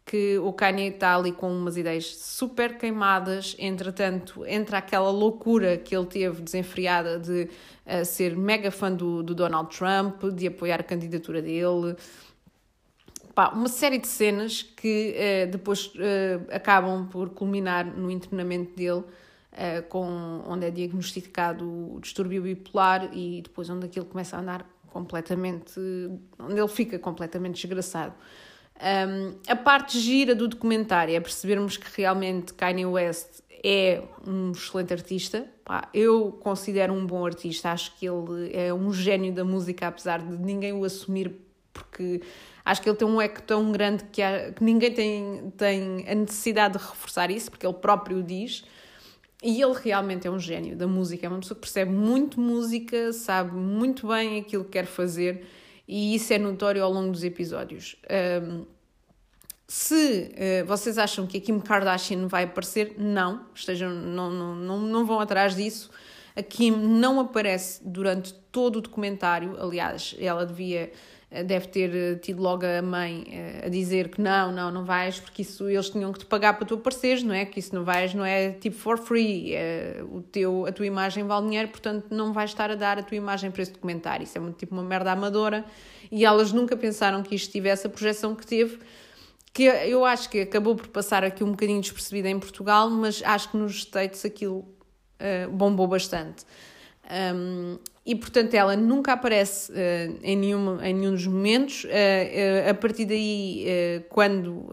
que 0.06 0.38
o 0.38 0.52
Kanye 0.52 0.86
está 0.86 1.16
ali 1.16 1.32
com 1.32 1.50
umas 1.50 1.76
ideias 1.76 2.06
super 2.16 2.78
queimadas, 2.78 3.56
entretanto, 3.58 4.46
entra 4.46 4.78
aquela 4.78 5.10
loucura 5.10 5.76
que 5.76 5.96
ele 5.96 6.06
teve 6.06 6.42
desenfreada 6.42 7.18
de 7.18 7.50
uh, 7.84 8.04
ser 8.04 8.36
mega 8.36 8.70
fã 8.70 8.92
do, 8.92 9.20
do 9.24 9.34
Donald 9.34 9.76
Trump, 9.76 10.22
de 10.32 10.46
apoiar 10.46 10.78
a 10.78 10.84
candidatura 10.84 11.42
dele. 11.42 11.96
Pá, 13.34 13.48
uma 13.48 13.68
série 13.68 13.98
de 13.98 14.06
cenas 14.06 14.62
que 14.62 15.16
uh, 15.18 15.50
depois 15.50 15.86
uh, 15.96 16.54
acabam 16.54 17.08
por 17.08 17.30
culminar 17.30 17.84
no 17.84 18.08
internamento 18.08 18.76
dele 18.76 19.04
com, 19.88 20.42
onde 20.46 20.66
é 20.66 20.70
diagnosticado 20.70 21.64
o 21.64 21.98
distúrbio 21.98 22.42
bipolar 22.42 23.08
e 23.14 23.40
depois 23.40 23.70
onde 23.70 23.86
aquilo 23.86 24.04
começa 24.04 24.36
a 24.36 24.40
andar 24.40 24.66
completamente, 24.90 25.80
onde 26.38 26.60
ele 26.60 26.68
fica 26.68 26.98
completamente 26.98 27.54
desgraçado. 27.54 28.12
Um, 28.78 29.36
a 29.48 29.56
parte 29.56 29.98
gira 29.98 30.34
do 30.34 30.46
documentário 30.46 31.14
é 31.14 31.20
percebermos 31.20 31.76
que 31.76 31.86
realmente 31.96 32.52
Kanye 32.52 32.84
West 32.84 33.40
é 33.64 34.02
um 34.26 34.52
excelente 34.52 34.92
artista. 34.92 35.46
Pá, 35.64 35.88
eu 35.94 36.32
considero 36.40 36.92
um 36.92 37.06
bom 37.06 37.24
artista, 37.24 37.70
acho 37.70 37.96
que 37.98 38.06
ele 38.06 38.54
é 38.54 38.72
um 38.72 38.92
gênio 38.92 39.32
da 39.32 39.44
música, 39.44 39.88
apesar 39.88 40.20
de 40.20 40.36
ninguém 40.36 40.72
o 40.72 40.84
assumir, 40.84 41.32
porque 41.72 42.20
acho 42.64 42.82
que 42.82 42.88
ele 42.88 42.96
tem 42.96 43.08
um 43.08 43.20
eco 43.20 43.42
tão 43.42 43.72
grande 43.72 44.04
que, 44.12 44.22
há, 44.22 44.52
que 44.52 44.62
ninguém 44.62 44.92
tem, 44.92 45.52
tem 45.56 46.04
a 46.08 46.14
necessidade 46.14 46.78
de 46.78 46.84
reforçar 46.84 47.30
isso, 47.30 47.50
porque 47.50 47.66
ele 47.66 47.74
próprio 47.74 48.22
diz. 48.22 48.64
E 49.42 49.60
ele 49.60 49.74
realmente 49.82 50.26
é 50.26 50.30
um 50.30 50.38
gênio 50.38 50.76
da 50.76 50.86
música, 50.86 51.26
é 51.26 51.28
uma 51.28 51.38
pessoa 51.38 51.56
que 51.56 51.62
percebe 51.62 51.92
muito 51.92 52.40
música, 52.40 53.12
sabe 53.12 53.52
muito 53.52 54.06
bem 54.08 54.38
aquilo 54.38 54.64
que 54.64 54.70
quer 54.70 54.86
fazer 54.86 55.46
e 55.86 56.14
isso 56.14 56.32
é 56.32 56.38
notório 56.38 56.82
ao 56.82 56.92
longo 56.92 57.12
dos 57.12 57.22
episódios. 57.22 57.96
Um, 58.42 58.64
se 59.68 60.32
uh, 60.64 60.66
vocês 60.66 60.96
acham 60.96 61.26
que 61.26 61.38
a 61.38 61.40
Kim 61.40 61.58
Kardashian 61.58 62.28
vai 62.28 62.44
aparecer, 62.44 62.94
não, 62.98 63.46
estejam, 63.54 63.90
não, 63.90 64.30
não, 64.30 64.54
não, 64.54 64.80
não 64.80 65.06
vão 65.06 65.20
atrás 65.20 65.56
disso. 65.56 65.90
A 66.36 66.42
Kim 66.42 66.70
não 66.70 67.18
aparece 67.18 67.80
durante 67.84 68.34
todo 68.52 68.76
o 68.76 68.80
documentário, 68.80 69.56
aliás, 69.60 70.14
ela 70.18 70.44
devia 70.44 70.92
deve 71.42 71.68
ter 71.68 71.94
eh, 71.94 72.14
tido 72.16 72.42
logo 72.42 72.64
a 72.64 72.82
mãe 72.82 73.24
a 73.64 73.68
dizer 73.68 74.08
que 74.08 74.20
não, 74.20 74.52
não, 74.52 74.70
não 74.70 74.84
vais, 74.84 75.18
porque 75.18 75.42
isso 75.42 75.68
eles 75.68 75.90
tinham 75.90 76.12
que 76.12 76.20
te 76.20 76.26
pagar 76.26 76.54
para 76.54 76.66
tu 76.66 76.74
apareceres, 76.74 77.22
não 77.22 77.34
é? 77.34 77.44
Que 77.44 77.58
isso 77.58 77.74
não 77.74 77.84
vais, 77.84 78.14
não 78.14 78.24
é 78.24 78.52
tipo 78.52 78.76
for 78.76 78.98
free, 78.98 79.54
é, 79.54 80.02
o 80.10 80.22
teu, 80.22 80.66
a 80.66 80.72
tua 80.72 80.86
imagem 80.86 81.24
vale 81.24 81.46
dinheiro, 81.46 81.68
portanto 81.68 82.06
não 82.10 82.32
vais 82.32 82.50
estar 82.50 82.70
a 82.70 82.74
dar 82.74 82.98
a 82.98 83.02
tua 83.02 83.16
imagem 83.16 83.50
para 83.50 83.62
esse 83.62 83.72
documentário. 83.72 84.24
Isso 84.24 84.38
é 84.38 84.40
muito, 84.40 84.56
tipo 84.56 84.74
uma 84.74 84.82
merda 84.82 85.12
amadora 85.12 85.64
e 86.10 86.24
elas 86.24 86.52
nunca 86.52 86.76
pensaram 86.76 87.22
que 87.22 87.34
isto 87.34 87.52
tivesse 87.52 87.86
a 87.86 87.90
projeção 87.90 88.34
que 88.34 88.46
teve, 88.46 88.78
que 89.52 89.64
eu 89.64 90.04
acho 90.04 90.28
que 90.28 90.40
acabou 90.40 90.76
por 90.76 90.88
passar 90.88 91.24
aqui 91.24 91.42
um 91.42 91.50
bocadinho 91.50 91.80
despercebida 91.80 92.28
em 92.28 92.38
Portugal, 92.38 92.90
mas 92.90 93.22
acho 93.24 93.50
que 93.50 93.56
nos 93.56 93.78
States 93.78 94.24
aquilo 94.24 94.58
uh, 94.58 95.50
bombou 95.50 95.86
bastante. 95.86 96.44
Um, 97.34 97.78
e 98.06 98.14
portanto 98.14 98.54
ela 98.54 98.76
nunca 98.76 99.14
aparece 99.14 99.72
uh, 99.72 100.18
em, 100.22 100.36
nenhuma, 100.36 100.88
em 100.88 100.94
nenhum 100.94 101.10
dos 101.10 101.26
momentos. 101.26 101.82
Uh, 101.82 101.88
uh, 101.88 102.70
a 102.70 102.74
partir 102.74 103.04
daí, 103.04 103.66
quando 104.08 104.68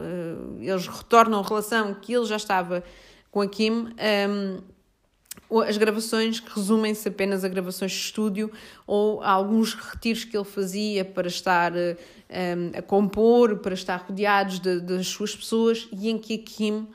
eles 0.59 0.87
retornam 0.87 1.39
a 1.39 1.43
relação 1.43 1.95
que 1.95 2.13
ele 2.13 2.25
já 2.25 2.35
estava 2.35 2.83
com 3.31 3.41
a 3.41 3.47
Kim, 3.47 3.89
um, 4.29 5.61
as 5.61 5.77
gravações 5.77 6.39
resumem-se 6.39 7.07
apenas 7.07 7.43
a 7.43 7.47
gravações 7.47 7.91
de 7.91 7.97
estúdio 7.97 8.51
ou 8.85 9.21
a 9.21 9.31
alguns 9.31 9.73
retiros 9.73 10.23
que 10.23 10.37
ele 10.37 10.45
fazia 10.45 11.03
para 11.03 11.27
estar 11.27 11.73
um, 11.73 12.77
a 12.77 12.81
compor, 12.81 13.57
para 13.57 13.73
estar 13.73 13.97
rodeados 13.97 14.59
de, 14.59 14.79
das 14.79 15.07
suas 15.07 15.35
pessoas 15.35 15.87
e 15.91 16.09
em 16.09 16.17
que 16.19 16.35
a 16.35 16.37
Kim 16.37 16.87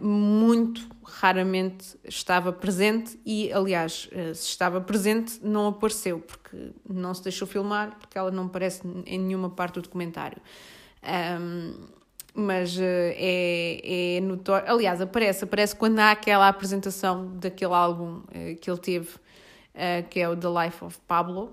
muito 0.00 0.88
raramente 1.04 1.96
estava 2.04 2.52
presente 2.52 3.18
e, 3.24 3.52
aliás, 3.52 4.08
uh, 4.12 4.34
se 4.34 4.48
estava 4.48 4.80
presente, 4.80 5.38
não 5.42 5.68
apareceu, 5.68 6.18
porque 6.18 6.72
não 6.88 7.14
se 7.14 7.22
deixou 7.22 7.46
filmar, 7.46 7.96
porque 7.98 8.18
ela 8.18 8.30
não 8.30 8.46
aparece 8.46 8.82
em 9.06 9.18
nenhuma 9.18 9.50
parte 9.50 9.74
do 9.74 9.82
documentário. 9.82 10.40
Um, 11.40 11.74
mas 12.34 12.76
uh, 12.76 12.82
é, 12.82 14.16
é 14.16 14.20
notório. 14.20 14.68
Aliás, 14.68 15.00
aparece, 15.00 15.44
aparece 15.44 15.76
quando 15.76 15.98
há 16.00 16.10
aquela 16.10 16.48
apresentação 16.48 17.36
daquele 17.36 17.74
álbum 17.74 18.22
que 18.60 18.70
ele 18.70 18.80
teve, 18.80 19.10
que 20.10 20.20
é 20.20 20.28
o 20.28 20.36
The 20.36 20.48
Life 20.64 20.84
of 20.84 20.98
Pablo, 21.06 21.52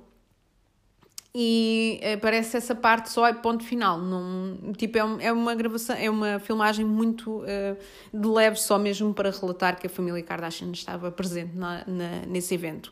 e 1.34 2.02
aparece 2.16 2.58
essa 2.58 2.74
parte 2.74 3.12
só 3.12 3.28
é 3.28 3.34
ponto 3.34 3.64
final 3.64 4.00
não, 4.00 4.74
tipo 4.74 4.98
é, 4.98 5.26
é 5.26 5.32
uma 5.32 5.54
gravação 5.54 5.96
é 5.96 6.10
uma 6.10 6.40
filmagem 6.40 6.84
muito 6.84 7.42
uh, 7.42 7.78
de 8.12 8.28
leve 8.28 8.56
só 8.56 8.80
mesmo 8.80 9.14
para 9.14 9.30
relatar 9.30 9.80
que 9.80 9.86
a 9.86 9.90
família 9.90 10.24
Kardashian 10.24 10.72
estava 10.72 11.12
presente 11.12 11.56
na, 11.56 11.84
na 11.86 12.26
nesse 12.28 12.54
evento. 12.56 12.92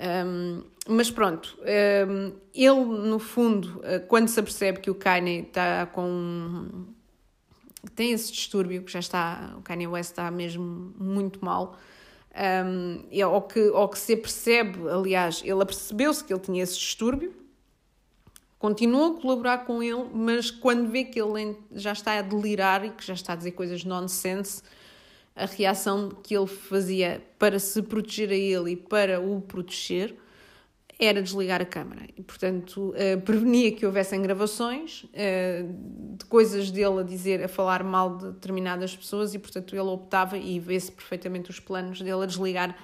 Um, 0.00 0.62
mas 0.88 1.10
pronto 1.10 1.58
um, 2.08 2.32
ele 2.54 2.84
no 2.84 3.18
fundo 3.18 3.80
uh, 3.80 4.06
quando 4.06 4.28
se 4.28 4.38
apercebe 4.38 4.78
que 4.78 4.90
o 4.90 4.94
Kanye 4.94 5.40
está 5.40 5.86
com 5.86 6.86
tem 7.96 8.12
esse 8.12 8.32
distúrbio 8.32 8.84
que 8.84 8.92
já 8.92 9.00
está 9.00 9.56
o 9.58 9.62
Kanye 9.62 9.88
West 9.88 10.12
está 10.12 10.30
mesmo 10.30 10.94
muito 10.96 11.44
mal 11.44 11.76
um, 12.64 13.24
ou, 13.26 13.42
que, 13.42 13.60
ou 13.60 13.88
que 13.88 13.98
se 13.98 14.16
percebe 14.16 14.88
aliás 14.88 15.42
ele 15.44 15.60
apercebeu-se 15.60 16.22
que 16.22 16.32
ele 16.32 16.40
tinha 16.40 16.62
esse 16.62 16.78
distúrbio 16.78 17.47
continua 18.58 19.16
a 19.16 19.20
colaborar 19.20 19.58
com 19.58 19.82
ele, 19.82 20.04
mas 20.12 20.50
quando 20.50 20.88
vê 20.88 21.04
que 21.04 21.20
ele 21.20 21.56
já 21.72 21.92
está 21.92 22.18
a 22.18 22.22
delirar 22.22 22.84
e 22.84 22.90
que 22.90 23.06
já 23.06 23.14
está 23.14 23.32
a 23.32 23.36
dizer 23.36 23.52
coisas 23.52 23.84
nonsense, 23.84 24.62
a 25.34 25.46
reação 25.46 26.10
que 26.22 26.36
ele 26.36 26.46
fazia 26.48 27.22
para 27.38 27.58
se 27.60 27.80
proteger 27.82 28.30
a 28.30 28.34
ele 28.34 28.72
e 28.72 28.76
para 28.76 29.20
o 29.20 29.40
proteger 29.40 30.16
era 30.98 31.22
desligar 31.22 31.62
a 31.62 31.64
câmara. 31.64 32.02
E, 32.16 32.22
portanto, 32.22 32.92
uh, 32.92 33.20
prevenia 33.20 33.70
que 33.70 33.86
houvessem 33.86 34.20
gravações 34.20 35.04
uh, 35.04 36.16
de 36.16 36.24
coisas 36.24 36.72
dele 36.72 37.00
a 37.00 37.02
dizer, 37.04 37.42
a 37.44 37.46
falar 37.46 37.84
mal 37.84 38.16
de 38.16 38.32
determinadas 38.32 38.96
pessoas 38.96 39.32
e, 39.32 39.38
portanto, 39.38 39.76
ele 39.76 39.88
optava 39.88 40.36
e 40.36 40.58
vê-se 40.58 40.90
perfeitamente 40.90 41.50
os 41.50 41.60
planos 41.60 42.00
dele 42.00 42.24
a 42.24 42.26
desligar 42.26 42.76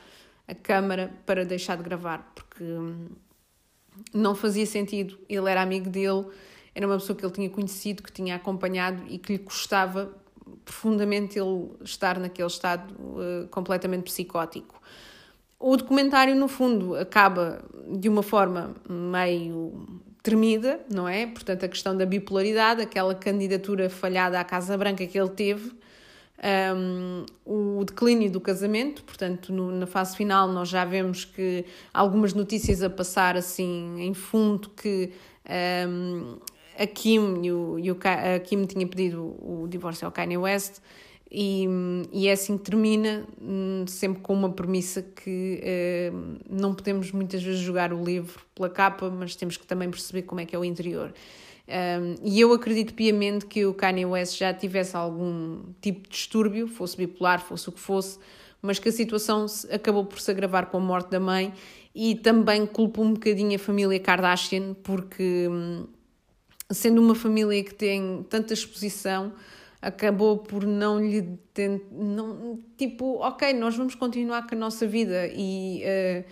a 0.46 0.54
câmara 0.54 1.12
para 1.26 1.44
deixar 1.44 1.76
de 1.76 1.82
gravar, 1.82 2.32
porque 2.36 2.62
hum, 2.62 3.08
não 4.12 4.34
fazia 4.34 4.66
sentido. 4.66 5.18
Ele 5.28 5.50
era 5.50 5.62
amigo 5.62 5.88
dele, 5.88 6.26
era 6.74 6.86
uma 6.86 6.98
pessoa 6.98 7.16
que 7.16 7.24
ele 7.24 7.32
tinha 7.32 7.50
conhecido, 7.50 8.02
que 8.02 8.12
tinha 8.12 8.36
acompanhado 8.36 9.02
e 9.08 9.18
que 9.18 9.32
lhe 9.32 9.38
custava 9.38 10.12
profundamente 10.64 11.38
ele 11.38 11.70
estar 11.82 12.18
naquele 12.18 12.48
estado 12.48 12.92
uh, 12.94 13.48
completamente 13.48 14.04
psicótico. 14.04 14.80
O 15.58 15.76
documentário, 15.76 16.34
no 16.34 16.48
fundo, 16.48 16.94
acaba 16.96 17.64
de 17.88 18.08
uma 18.08 18.22
forma 18.22 18.74
meio 18.88 20.00
tremida, 20.22 20.80
não 20.92 21.06
é? 21.06 21.26
Portanto, 21.26 21.64
a 21.64 21.68
questão 21.68 21.96
da 21.96 22.04
bipolaridade, 22.04 22.82
aquela 22.82 23.14
candidatura 23.14 23.88
falhada 23.88 24.40
à 24.40 24.44
Casa 24.44 24.76
Branca 24.76 25.06
que 25.06 25.18
ele 25.18 25.28
teve, 25.28 25.72
um, 26.76 27.24
o 27.44 27.84
declínio 27.84 28.30
do 28.30 28.40
casamento, 28.40 29.02
portanto, 29.04 29.52
no, 29.52 29.70
na 29.70 29.86
fase 29.86 30.16
final 30.16 30.48
nós 30.48 30.68
já 30.68 30.84
vemos 30.84 31.24
que 31.24 31.64
algumas 31.92 32.34
notícias 32.34 32.82
a 32.82 32.90
passar 32.90 33.36
assim 33.36 34.00
em 34.00 34.12
fundo 34.12 34.68
que 34.70 35.12
um, 35.88 36.36
a 36.78 36.86
Kim 36.86 37.40
e 37.42 37.52
o, 37.52 37.78
e 37.78 37.90
o, 37.90 37.98
a 38.34 38.38
Kim 38.40 38.64
tinha 38.66 38.86
pedido 38.86 39.22
o 39.22 39.66
divórcio 39.68 40.06
ao 40.06 40.12
Kanye 40.12 40.36
West 40.36 40.80
e, 41.36 41.66
e 42.12 42.28
é 42.28 42.32
assim 42.32 42.56
que 42.56 42.64
termina, 42.64 43.26
hum, 43.42 43.84
sempre 43.88 44.20
com 44.22 44.32
uma 44.32 44.52
premissa 44.52 45.02
que 45.02 45.60
uh, 46.12 46.38
não 46.48 46.72
podemos 46.72 47.10
muitas 47.10 47.42
vezes 47.42 47.60
jogar 47.60 47.92
o 47.92 48.04
livro 48.04 48.40
pela 48.54 48.70
capa, 48.70 49.10
mas 49.10 49.34
temos 49.34 49.56
que 49.56 49.66
também 49.66 49.90
perceber 49.90 50.22
como 50.22 50.40
é 50.40 50.44
que 50.44 50.54
é 50.54 50.58
o 50.58 50.64
interior. 50.64 51.12
Um, 51.66 52.16
e 52.22 52.40
eu 52.40 52.52
acredito 52.52 52.92
piamente 52.92 53.46
que 53.46 53.64
o 53.64 53.72
Kanye 53.72 54.04
West 54.04 54.38
já 54.38 54.52
tivesse 54.52 54.96
algum 54.96 55.62
tipo 55.80 56.02
de 56.02 56.10
distúrbio, 56.10 56.68
fosse 56.68 56.96
bipolar, 56.96 57.40
fosse 57.40 57.68
o 57.68 57.72
que 57.72 57.80
fosse, 57.80 58.18
mas 58.60 58.78
que 58.78 58.88
a 58.88 58.92
situação 58.92 59.46
acabou 59.70 60.04
por 60.04 60.20
se 60.20 60.30
agravar 60.30 60.66
com 60.66 60.76
a 60.76 60.80
morte 60.80 61.10
da 61.10 61.20
mãe 61.20 61.52
e 61.94 62.14
também 62.16 62.66
culpo 62.66 63.02
um 63.02 63.14
bocadinho 63.14 63.54
a 63.56 63.58
família 63.58 63.98
Kardashian, 63.98 64.74
porque 64.82 65.48
hum, 65.48 65.86
sendo 66.70 67.00
uma 67.00 67.14
família 67.14 67.62
que 67.64 67.74
tem 67.74 68.24
tanta 68.28 68.52
exposição, 68.52 69.32
acabou 69.80 70.38
por 70.38 70.66
não 70.66 70.98
lhe 70.98 71.22
ter, 71.52 71.86
não, 71.92 72.58
tipo, 72.76 73.18
ok, 73.20 73.52
nós 73.52 73.76
vamos 73.76 73.94
continuar 73.94 74.46
com 74.46 74.54
a 74.54 74.58
nossa 74.58 74.86
vida 74.86 75.28
e 75.28 75.82
uh, 75.82 76.24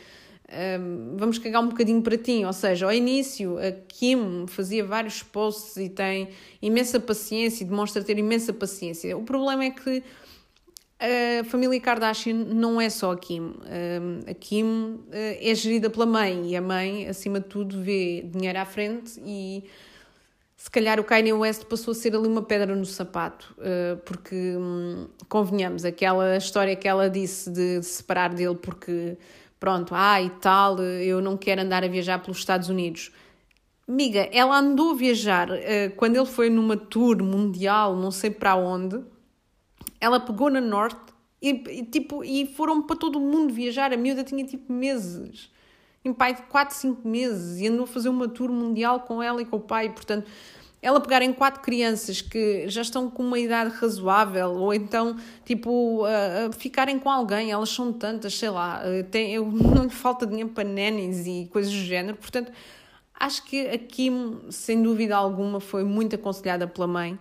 vamos 1.17 1.39
cagar 1.39 1.63
um 1.63 1.69
bocadinho 1.69 2.03
para 2.03 2.17
ti. 2.17 2.45
Ou 2.45 2.53
seja, 2.53 2.87
ao 2.87 2.93
início, 2.93 3.59
a 3.59 3.73
Kim 3.73 4.47
fazia 4.47 4.85
vários 4.85 5.23
posts 5.23 5.77
e 5.77 5.89
tem 5.89 6.29
imensa 6.61 7.01
paciência 7.01 7.65
e 7.65 7.67
demonstra 7.67 8.03
ter 8.03 8.19
imensa 8.19 8.53
paciência. 8.53 9.17
O 9.17 9.23
problema 9.23 9.65
é 9.65 9.71
que 9.71 10.03
a 11.03 11.45
família 11.45 11.81
Kardashian 11.81 12.45
não 12.45 12.81
é 12.81 12.89
só 12.89 13.11
a 13.11 13.17
Kim. 13.17 13.55
A 14.25 14.35
Kim 14.35 14.65
uh, 14.65 15.09
é 15.11 15.53
gerida 15.53 15.91
pela 15.91 16.07
mãe 16.07 16.51
e 16.51 16.57
a 16.57 16.61
mãe, 16.61 17.09
acima 17.09 17.41
de 17.41 17.47
tudo, 17.47 17.83
vê 17.83 18.23
dinheiro 18.23 18.59
à 18.61 18.65
frente 18.65 19.21
e 19.27 19.65
se 20.57 20.71
calhar 20.71 21.01
o 21.01 21.05
Kanye 21.05 21.33
West 21.33 21.65
passou 21.65 21.91
a 21.91 21.95
ser 21.97 22.15
ali 22.15 22.29
uma 22.29 22.43
pedra 22.43 22.77
no 22.77 22.87
sapato, 22.87 23.53
uh, 23.59 23.97
porque, 24.05 24.55
um, 24.57 25.09
convenhamos, 25.29 25.85
aquela 25.85 26.37
história 26.37 26.77
que 26.77 26.87
ela 26.87 27.11
disse 27.11 27.51
de 27.51 27.83
separar 27.83 28.33
dele 28.33 28.55
porque 28.55 29.19
pronto, 29.63 29.95
ah 29.95 30.21
e 30.21 30.29
tal, 30.29 30.81
eu 30.81 31.23
não 31.23 31.37
quero 31.37 31.63
andar 31.63 31.85
a 31.85 31.87
viajar 31.87 32.19
pelos 32.19 32.39
Estados 32.39 32.69
Unidos. 32.69 33.13
Amiga, 33.89 34.29
ela 34.33 34.59
andou 34.59 34.91
a 34.91 34.95
viajar 34.95 35.49
uh, 35.53 35.95
quando 35.95 36.17
ele 36.17 36.27
foi 36.27 36.51
numa 36.51 36.77
tour 36.77 37.23
mundial, 37.23 37.95
não 37.95 38.11
sei 38.11 38.29
para 38.29 38.57
onde. 38.57 39.01
Ela 40.01 40.19
pegou 40.19 40.51
na 40.51 40.61
Norte 40.61 41.15
e, 41.41 41.51
e, 41.51 41.85
tipo, 41.85 42.25
e 42.25 42.45
foram 42.45 42.83
para 42.83 42.97
todo 42.97 43.21
o 43.21 43.21
mundo 43.21 43.55
viajar. 43.55 43.93
A 43.93 43.97
miúda 43.97 44.25
tinha 44.25 44.45
tipo 44.45 44.73
meses, 44.73 45.49
em 46.05 46.13
pai 46.13 46.35
de 46.35 46.43
4, 46.43 46.75
5 46.75 47.07
meses, 47.07 47.61
e 47.61 47.69
andou 47.69 47.85
a 47.85 47.87
fazer 47.87 48.09
uma 48.09 48.27
tour 48.27 48.51
mundial 48.51 48.99
com 49.03 49.23
ela 49.23 49.41
e 49.41 49.45
com 49.45 49.59
o 49.59 49.61
pai. 49.61 49.91
Portanto, 49.91 50.29
ela 50.83 51.01
pegar 51.01 51.23
em 51.23 51.33
quatro 51.33 51.63
crianças 51.63 52.21
que 52.21 52.69
já 52.69 52.83
estão 52.83 53.09
com 53.09 53.23
uma 53.23 53.39
idade 53.39 53.73
razoável, 53.77 54.51
ou 54.51 54.75
então, 54.75 55.17
tipo, 55.45 56.05
uh, 56.05 56.53
ficarem 56.59 56.99
com 56.99 57.09
alguém, 57.09 57.53
elas 57.53 57.71
são 57.71 57.93
tantas, 57.93 58.37
sei 58.37 58.51
lá, 58.51 58.83
uh, 58.85 59.05
tem, 59.05 59.33
eu, 59.33 59.47
não 59.49 59.85
lhe 59.85 59.91
falta 59.91 60.27
dinheiro 60.27 60.51
para 60.51 60.65
nénis 60.65 61.25
e 61.27 61.49
coisas 61.53 61.73
do 61.73 61.79
género, 61.79 62.17
portanto, 62.17 62.51
acho 63.15 63.45
que 63.45 63.69
a 63.69 63.79
Kim, 63.79 64.41
sem 64.51 64.83
dúvida 64.83 65.17
alguma, 65.17 65.61
foi 65.61 65.85
muito 65.85 66.17
aconselhada 66.17 66.67
pela 66.67 66.89
mãe 66.89 67.17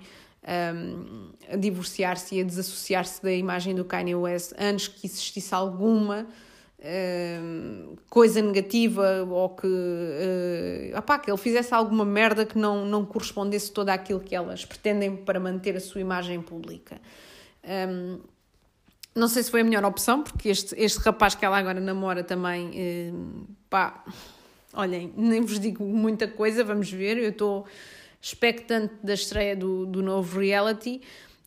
um, 0.75 1.29
a 1.51 1.55
divorciar-se 1.55 2.35
e 2.35 2.41
a 2.41 2.43
desassociar-se 2.43 3.21
da 3.21 3.31
imagem 3.31 3.75
do 3.75 3.85
Kanye 3.85 4.15
West 4.15 4.53
antes 4.57 4.87
que 4.87 5.05
existisse 5.05 5.53
alguma 5.53 6.25
coisa 8.09 8.41
negativa 8.41 9.23
ou 9.29 9.49
que, 9.49 9.67
uh, 9.67 10.97
opá, 10.97 11.19
que 11.19 11.29
ele 11.29 11.37
fizesse 11.37 11.73
alguma 11.73 12.03
merda 12.03 12.45
que 12.45 12.57
não, 12.57 12.85
não 12.85 13.05
correspondesse 13.05 13.71
todo 13.71 13.89
àquilo 13.89 14.19
que 14.19 14.35
elas 14.35 14.65
pretendem 14.65 15.15
para 15.15 15.39
manter 15.39 15.75
a 15.75 15.79
sua 15.79 16.01
imagem 16.01 16.41
pública. 16.41 16.99
Um, 17.63 18.19
não 19.13 19.27
sei 19.27 19.43
se 19.43 19.51
foi 19.51 19.61
a 19.61 19.63
melhor 19.63 19.85
opção, 19.85 20.23
porque 20.23 20.49
este, 20.49 20.73
este 20.75 20.99
rapaz 20.99 21.35
que 21.35 21.45
ela 21.45 21.57
agora 21.57 21.79
namora 21.79 22.23
também, 22.23 23.11
uh, 23.11 23.47
pá, 23.69 24.03
olhem, 24.73 25.13
nem 25.15 25.41
vos 25.41 25.59
digo 25.59 25.83
muita 25.83 26.27
coisa, 26.27 26.63
vamos 26.63 26.91
ver, 26.91 27.17
eu 27.17 27.29
estou 27.29 27.67
expectante 28.19 28.93
da 29.03 29.13
estreia 29.13 29.55
do, 29.55 29.85
do 29.85 30.01
novo 30.01 30.39
reality. 30.39 31.01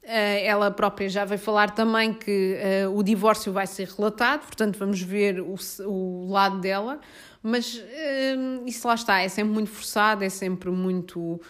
Eh, 0.07 0.45
ela 0.45 0.71
própria 0.71 1.09
já 1.09 1.25
vai 1.25 1.39
falar 1.39 1.71
também 1.71 2.13
que 2.13 2.59
uh, 2.87 2.95
o 2.95 3.03
divórcio 3.03 3.51
vai 3.51 3.67
ser 3.67 3.89
relatado, 3.89 4.43
portanto 4.43 4.79
vamos 4.79 5.01
ver 5.01 5.41
o, 5.41 5.55
o 5.87 6.31
lado 6.31 6.61
dela, 6.61 7.01
mas 7.43 7.77
uh, 7.77 8.67
isso 8.67 8.87
lá 8.87 8.95
está, 8.95 9.21
é 9.23 9.29
sempre 9.31 9.55
muito 9.55 9.71
forçado, 9.71 10.23
é 10.23 10.29
sempre 10.29 10.71
muito 10.71 11.41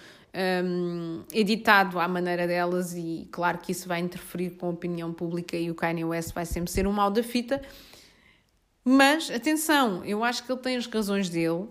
um, 0.64 1.24
editado 1.32 1.98
à 1.98 2.06
maneira 2.06 2.46
delas 2.46 2.94
e 2.94 3.28
claro 3.32 3.58
que 3.58 3.72
isso 3.72 3.88
vai 3.88 3.98
interferir 3.98 4.50
com 4.50 4.66
a 4.66 4.70
opinião 4.70 5.12
pública 5.12 5.56
e 5.56 5.68
o 5.68 5.74
Kanye 5.74 6.04
West 6.04 6.32
vai 6.32 6.46
sempre 6.46 6.70
ser 6.70 6.86
um 6.86 6.92
mal 6.92 7.10
da 7.10 7.24
fita. 7.24 7.60
Mas 8.84 9.32
atenção, 9.32 10.04
eu 10.04 10.22
acho 10.22 10.44
que 10.44 10.52
ele 10.52 10.60
tem 10.60 10.76
as 10.76 10.86
razões 10.86 11.28
dele, 11.28 11.66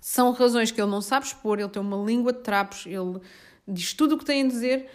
são 0.00 0.32
razões 0.32 0.70
que 0.70 0.80
ele 0.80 0.90
não 0.90 1.02
sabe 1.02 1.26
expor, 1.26 1.58
ele 1.58 1.68
tem 1.68 1.82
uma 1.82 2.02
língua 2.02 2.32
de 2.32 2.40
trapos, 2.40 2.86
ele 2.86 3.20
diz 3.68 3.92
tudo 3.92 4.14
o 4.14 4.18
que 4.18 4.24
tem 4.24 4.42
a 4.42 4.48
dizer 4.48 4.88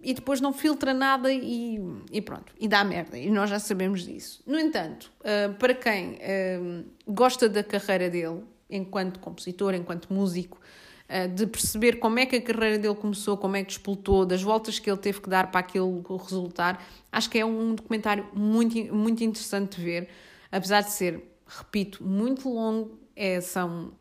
e 0.00 0.12
depois 0.14 0.40
não 0.40 0.52
filtra 0.52 0.92
nada 0.92 1.32
e, 1.32 1.80
e, 2.12 2.20
pronto, 2.20 2.52
e 2.60 2.68
dá 2.68 2.84
merda, 2.84 3.18
e 3.18 3.30
nós 3.30 3.48
já 3.48 3.58
sabemos 3.58 4.04
disso. 4.04 4.42
No 4.46 4.58
entanto, 4.58 5.10
uh, 5.20 5.54
para 5.54 5.74
quem 5.74 6.14
uh, 6.14 6.84
gosta 7.06 7.48
da 7.48 7.64
carreira 7.64 8.10
dele, 8.10 8.42
enquanto 8.68 9.18
compositor, 9.20 9.74
enquanto 9.74 10.12
músico, 10.12 10.60
uh, 11.08 11.28
de 11.28 11.46
perceber 11.46 11.98
como 11.98 12.18
é 12.18 12.26
que 12.26 12.36
a 12.36 12.42
carreira 12.42 12.78
dele 12.78 12.94
começou, 12.94 13.36
como 13.36 13.56
é 13.56 13.62
que 13.62 13.68
despoltou, 13.68 14.26
das 14.26 14.42
voltas 14.42 14.78
que 14.78 14.90
ele 14.90 14.98
teve 14.98 15.20
que 15.20 15.30
dar 15.30 15.50
para 15.50 15.60
aquilo 15.60 16.02
resultar, 16.18 16.84
acho 17.10 17.30
que 17.30 17.38
é 17.38 17.44
um 17.44 17.74
documentário 17.74 18.26
muito, 18.34 18.94
muito 18.94 19.24
interessante 19.24 19.78
de 19.78 19.84
ver, 19.84 20.08
apesar 20.52 20.82
de 20.82 20.90
ser, 20.90 21.22
repito, 21.46 22.04
muito 22.04 22.48
longo, 22.48 22.98
é, 23.18 23.40
são 23.40 23.92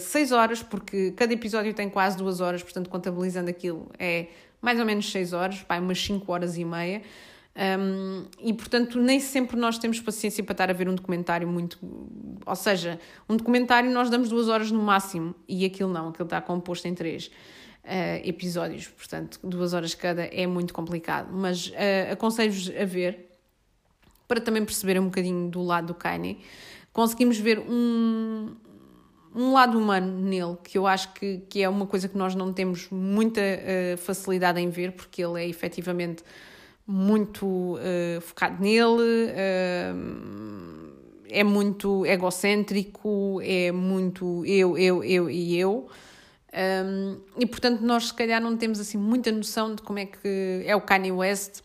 seis 0.00 0.32
horas, 0.32 0.62
porque 0.62 1.12
cada 1.12 1.32
episódio 1.32 1.72
tem 1.72 1.88
quase 1.88 2.16
duas 2.16 2.40
horas, 2.40 2.62
portanto, 2.62 2.90
contabilizando 2.90 3.48
aquilo, 3.48 3.90
é 3.98 4.28
mais 4.60 4.78
ou 4.78 4.84
menos 4.84 5.10
6 5.10 5.32
horas, 5.32 5.64
vai 5.68 5.78
umas 5.78 6.00
5 6.02 6.30
horas 6.32 6.56
e 6.56 6.64
meia. 6.64 7.02
Um, 7.56 8.26
e 8.40 8.54
portanto, 8.54 9.00
nem 9.00 9.18
sempre 9.18 9.56
nós 9.56 9.76
temos 9.76 10.00
paciência 10.00 10.42
para 10.44 10.52
estar 10.52 10.70
a 10.70 10.72
ver 10.72 10.88
um 10.88 10.94
documentário 10.94 11.48
muito. 11.48 11.78
Ou 12.46 12.56
seja, 12.56 12.98
um 13.28 13.36
documentário 13.36 13.90
nós 13.90 14.08
damos 14.08 14.28
duas 14.28 14.48
horas 14.48 14.70
no 14.70 14.80
máximo 14.80 15.34
e 15.48 15.64
aquilo 15.64 15.92
não, 15.92 16.08
aquilo 16.08 16.24
está 16.24 16.40
composto 16.40 16.86
em 16.86 16.94
três 16.94 17.26
uh, 17.84 18.20
episódios, 18.24 18.88
portanto, 18.88 19.40
duas 19.42 19.74
horas 19.74 19.94
cada 19.94 20.22
é 20.22 20.46
muito 20.46 20.72
complicado. 20.72 21.30
Mas 21.32 21.68
uh, 21.68 22.12
aconselho-vos 22.12 22.70
a 22.70 22.84
ver 22.84 23.30
para 24.28 24.40
também 24.40 24.64
perceber 24.64 24.98
um 25.00 25.06
bocadinho 25.06 25.50
do 25.50 25.62
lado 25.62 25.88
do 25.88 25.94
Kanye. 25.94 26.38
Conseguimos 26.92 27.36
ver 27.36 27.58
um, 27.58 28.54
um 29.34 29.52
lado 29.52 29.78
humano 29.78 30.20
nele, 30.20 30.56
que 30.62 30.76
eu 30.76 30.86
acho 30.86 31.12
que, 31.12 31.38
que 31.48 31.62
é 31.62 31.68
uma 31.68 31.86
coisa 31.86 32.08
que 32.08 32.18
nós 32.18 32.34
não 32.34 32.52
temos 32.52 32.88
muita 32.90 33.40
uh, 33.40 33.96
facilidade 33.98 34.60
em 34.60 34.68
ver, 34.70 34.92
porque 34.92 35.22
ele 35.22 35.42
é 35.42 35.48
efetivamente 35.48 36.24
muito 36.86 37.46
uh, 37.46 38.20
focado 38.20 38.62
nele, 38.62 39.30
uh, 39.30 40.90
é 41.28 41.44
muito 41.44 42.04
egocêntrico, 42.04 43.40
é 43.42 43.70
muito 43.70 44.44
eu, 44.44 44.76
eu, 44.76 45.04
eu 45.04 45.30
e 45.30 45.58
eu. 45.58 45.88
Um, 46.52 47.20
e 47.38 47.46
portanto, 47.46 47.80
nós 47.82 48.08
se 48.08 48.14
calhar 48.14 48.42
não 48.42 48.56
temos 48.56 48.80
assim 48.80 48.98
muita 48.98 49.30
noção 49.30 49.74
de 49.76 49.82
como 49.82 50.00
é 50.00 50.06
que 50.06 50.64
é 50.66 50.74
o 50.74 50.80
Kanye 50.80 51.12
West, 51.12 51.60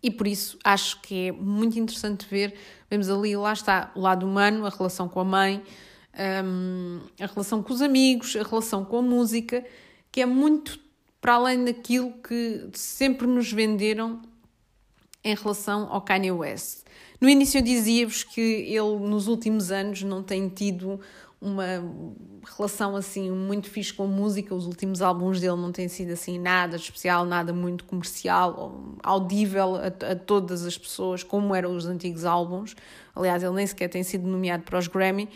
e 0.00 0.10
por 0.10 0.28
isso 0.28 0.56
acho 0.62 1.00
que 1.00 1.28
é 1.28 1.32
muito 1.32 1.76
interessante 1.76 2.26
ver. 2.30 2.54
Vemos 2.88 3.10
ali, 3.10 3.36
lá 3.36 3.52
está, 3.52 3.90
o 3.96 4.00
lado 4.00 4.24
humano, 4.24 4.64
a 4.64 4.70
relação 4.70 5.08
com 5.08 5.18
a 5.18 5.24
mãe, 5.24 5.60
um, 6.44 7.00
a 7.20 7.26
relação 7.26 7.62
com 7.62 7.72
os 7.72 7.82
amigos, 7.82 8.36
a 8.36 8.42
relação 8.42 8.84
com 8.84 8.98
a 8.98 9.02
música, 9.02 9.64
que 10.10 10.20
é 10.20 10.26
muito 10.26 10.78
para 11.20 11.34
além 11.34 11.64
daquilo 11.64 12.12
que 12.12 12.68
sempre 12.72 13.26
nos 13.26 13.52
venderam 13.52 14.20
em 15.24 15.34
relação 15.34 15.88
ao 15.90 16.00
Kanye 16.00 16.30
West. 16.30 16.84
No 17.20 17.28
início 17.28 17.58
eu 17.58 17.62
dizia-vos 17.62 18.22
que 18.22 18.40
ele 18.40 18.98
nos 19.08 19.26
últimos 19.26 19.72
anos 19.72 20.02
não 20.02 20.22
tem 20.22 20.48
tido 20.48 21.00
uma 21.40 21.64
relação 22.56 22.96
assim 22.96 23.30
muito 23.30 23.68
fixe 23.68 23.92
com 23.92 24.04
a 24.04 24.06
música, 24.06 24.54
os 24.54 24.66
últimos 24.66 25.02
álbuns 25.02 25.40
dele 25.40 25.56
não 25.56 25.72
têm 25.72 25.88
sido 25.88 26.12
assim 26.12 26.38
nada 26.38 26.76
especial, 26.76 27.24
nada 27.24 27.52
muito 27.52 27.84
comercial, 27.84 28.96
audível 29.02 29.76
a, 29.76 30.12
a 30.12 30.16
todas 30.16 30.64
as 30.64 30.78
pessoas, 30.78 31.22
como 31.22 31.54
eram 31.54 31.74
os 31.74 31.86
antigos 31.86 32.24
álbuns. 32.24 32.74
Aliás, 33.14 33.42
ele 33.42 33.54
nem 33.54 33.66
sequer 33.66 33.88
tem 33.88 34.02
sido 34.02 34.26
nomeado 34.26 34.62
para 34.62 34.78
os 34.78 34.86
Grammy. 34.86 35.28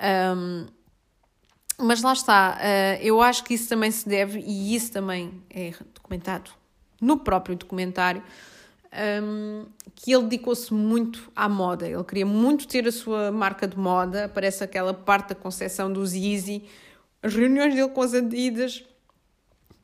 Um, 0.00 0.66
mas 1.78 2.02
lá 2.02 2.12
está, 2.12 2.58
uh, 2.58 3.02
eu 3.02 3.20
acho 3.20 3.44
que 3.44 3.54
isso 3.54 3.68
também 3.68 3.90
se 3.90 4.08
deve, 4.08 4.40
e 4.40 4.74
isso 4.74 4.92
também 4.92 5.42
é 5.50 5.72
documentado 5.92 6.50
no 7.00 7.18
próprio 7.18 7.56
documentário, 7.56 8.22
um, 9.22 9.66
que 9.94 10.14
ele 10.14 10.24
dedicou-se 10.24 10.72
muito 10.72 11.30
à 11.34 11.48
moda. 11.48 11.88
Ele 11.88 12.04
queria 12.04 12.26
muito 12.26 12.66
ter 12.68 12.86
a 12.86 12.92
sua 12.92 13.32
marca 13.32 13.66
de 13.66 13.76
moda. 13.76 14.26
Aparece 14.26 14.62
aquela 14.62 14.94
parte 14.94 15.30
da 15.30 15.34
concepção 15.34 15.92
dos 15.92 16.14
Yeezy, 16.14 16.64
as 17.22 17.34
reuniões 17.34 17.74
dele 17.74 17.88
com 17.88 18.02
as 18.02 18.14
Adidas, 18.14 18.84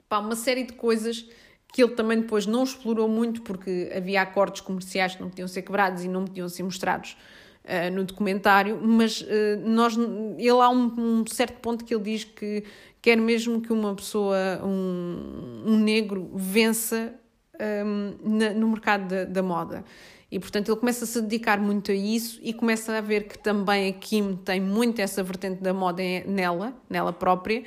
pá, 0.09 0.19
uma 0.19 0.37
série 0.37 0.65
de 0.65 0.75
coisas 0.75 1.27
que 1.73 1.83
ele 1.83 1.93
também 1.93 2.21
depois 2.21 2.47
não 2.47 2.65
explorou 2.65 3.09
muito 3.09 3.43
porque 3.43 3.93
havia 3.95 4.23
acordos 4.23 4.61
comerciais 4.61 5.15
que 5.15 5.23
não 5.23 5.31
podiam 5.31 5.49
ser 5.49 5.63
quebrados 5.63 6.05
e 6.05 6.09
não 6.09 6.25
podiam 6.25 6.49
ser 6.49 6.65
mostrados 6.65 7.17
uh, 7.65 7.95
no 7.95 8.05
documentário, 8.05 8.81
mas 8.83 9.21
uh, 9.23 9.27
nós, 9.65 9.97
ele 10.39 10.51
há 10.51 10.69
um, 10.69 10.93
um, 10.99 11.25
certo 11.27 11.61
ponto 11.61 11.85
que 11.85 11.95
ele 11.95 12.05
diz 12.05 12.25
que 12.25 12.65
quer 13.03 13.17
mesmo 13.17 13.61
que 13.61 13.73
uma 13.73 13.95
pessoa, 13.95 14.61
um, 14.63 15.63
um 15.67 15.79
negro, 15.79 16.31
vença 16.35 17.15
um, 17.59 17.63
ehm, 17.63 18.17
na, 18.23 18.51
no 18.51 18.69
mercado 18.69 19.09
da, 19.09 19.25
da 19.25 19.43
moda. 19.43 19.85
E 20.31 20.39
portanto 20.39 20.71
ele 20.71 20.79
começa 20.79 21.05
a 21.05 21.07
se 21.07 21.21
dedicar 21.21 21.59
muito 21.59 21.91
a 21.91 21.95
isso 21.95 22.39
e 22.43 22.53
começa 22.53 22.97
a 22.97 23.01
ver 23.01 23.25
que 23.25 23.39
também 23.39 23.89
a 23.89 23.93
Kim 23.93 24.37
tem 24.37 24.61
muito 24.61 25.01
essa 25.01 25.23
vertente 25.23 25.61
da 25.61 25.75
moda 25.75 26.03
nela, 26.27 26.73
nela 26.89 27.13
própria, 27.13 27.65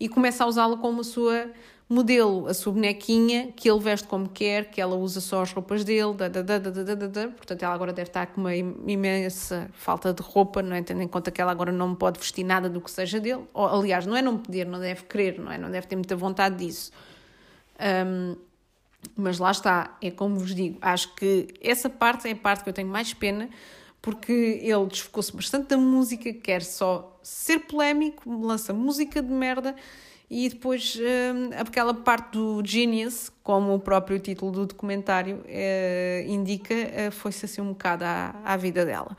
e 0.00 0.08
começa 0.08 0.44
a 0.44 0.46
usá-la 0.46 0.76
como 0.76 1.00
a 1.00 1.04
sua 1.04 1.50
modelo, 1.88 2.48
a 2.48 2.54
sua 2.54 2.72
bonequinha, 2.72 3.52
que 3.54 3.70
ele 3.70 3.78
veste 3.78 4.08
como 4.08 4.28
quer, 4.28 4.70
que 4.70 4.80
ela 4.80 4.96
usa 4.96 5.20
só 5.20 5.42
as 5.42 5.52
roupas 5.52 5.84
dele, 5.84 6.14
da, 6.14 6.28
da, 6.28 6.42
da, 6.42 6.58
da, 6.58 6.70
da, 6.70 7.06
da, 7.06 7.28
portanto 7.28 7.62
ela 7.62 7.74
agora 7.74 7.92
deve 7.92 8.08
estar 8.08 8.26
com 8.26 8.40
uma 8.40 8.54
imensa 8.54 9.70
falta 9.72 10.12
de 10.12 10.20
roupa, 10.20 10.62
não 10.62 10.74
é? 10.74 10.82
tendo 10.82 11.02
em 11.02 11.08
conta 11.08 11.30
que 11.30 11.40
ela 11.40 11.52
agora 11.52 11.70
não 11.70 11.94
pode 11.94 12.18
vestir 12.18 12.42
nada 12.42 12.68
do 12.68 12.80
que 12.80 12.90
seja 12.90 13.20
dele, 13.20 13.44
ou, 13.54 13.66
aliás, 13.66 14.04
não 14.04 14.16
é 14.16 14.22
não 14.22 14.36
poder, 14.36 14.66
não 14.66 14.80
deve 14.80 15.04
querer, 15.04 15.38
não 15.38 15.52
é? 15.52 15.58
Não 15.58 15.70
deve 15.70 15.86
ter 15.86 15.94
muita 15.94 16.16
vontade 16.16 16.56
disso. 16.56 16.90
Um, 17.78 18.36
mas 19.14 19.38
lá 19.38 19.52
está, 19.52 19.96
é 20.02 20.10
como 20.10 20.36
vos 20.40 20.52
digo, 20.52 20.78
acho 20.80 21.14
que 21.14 21.54
essa 21.60 21.88
parte 21.88 22.26
é 22.26 22.32
a 22.32 22.36
parte 22.36 22.64
que 22.64 22.70
eu 22.70 22.74
tenho 22.74 22.88
mais 22.88 23.14
pena, 23.14 23.48
porque 24.02 24.32
ele 24.62 24.86
desfocou-se 24.86 25.34
bastante 25.34 25.68
da 25.68 25.76
música, 25.76 26.32
quer 26.32 26.62
só 26.62 27.16
ser 27.22 27.60
polémico, 27.60 28.28
lança 28.44 28.72
música 28.72 29.22
de 29.22 29.30
merda 29.30 29.76
e 30.28 30.48
depois 30.48 30.98
hum, 30.98 31.50
aquela 31.56 31.94
parte 31.94 32.32
do 32.32 32.60
Genius, 32.64 33.30
como 33.42 33.74
o 33.74 33.78
próprio 33.78 34.18
título 34.18 34.50
do 34.50 34.66
documentário 34.66 35.36
uh, 35.36 36.28
indica, 36.28 36.74
uh, 36.74 37.12
foi-se 37.12 37.44
assim 37.44 37.60
um 37.60 37.68
bocado 37.68 38.04
à, 38.04 38.34
à 38.44 38.56
vida 38.56 38.84
dela. 38.84 39.16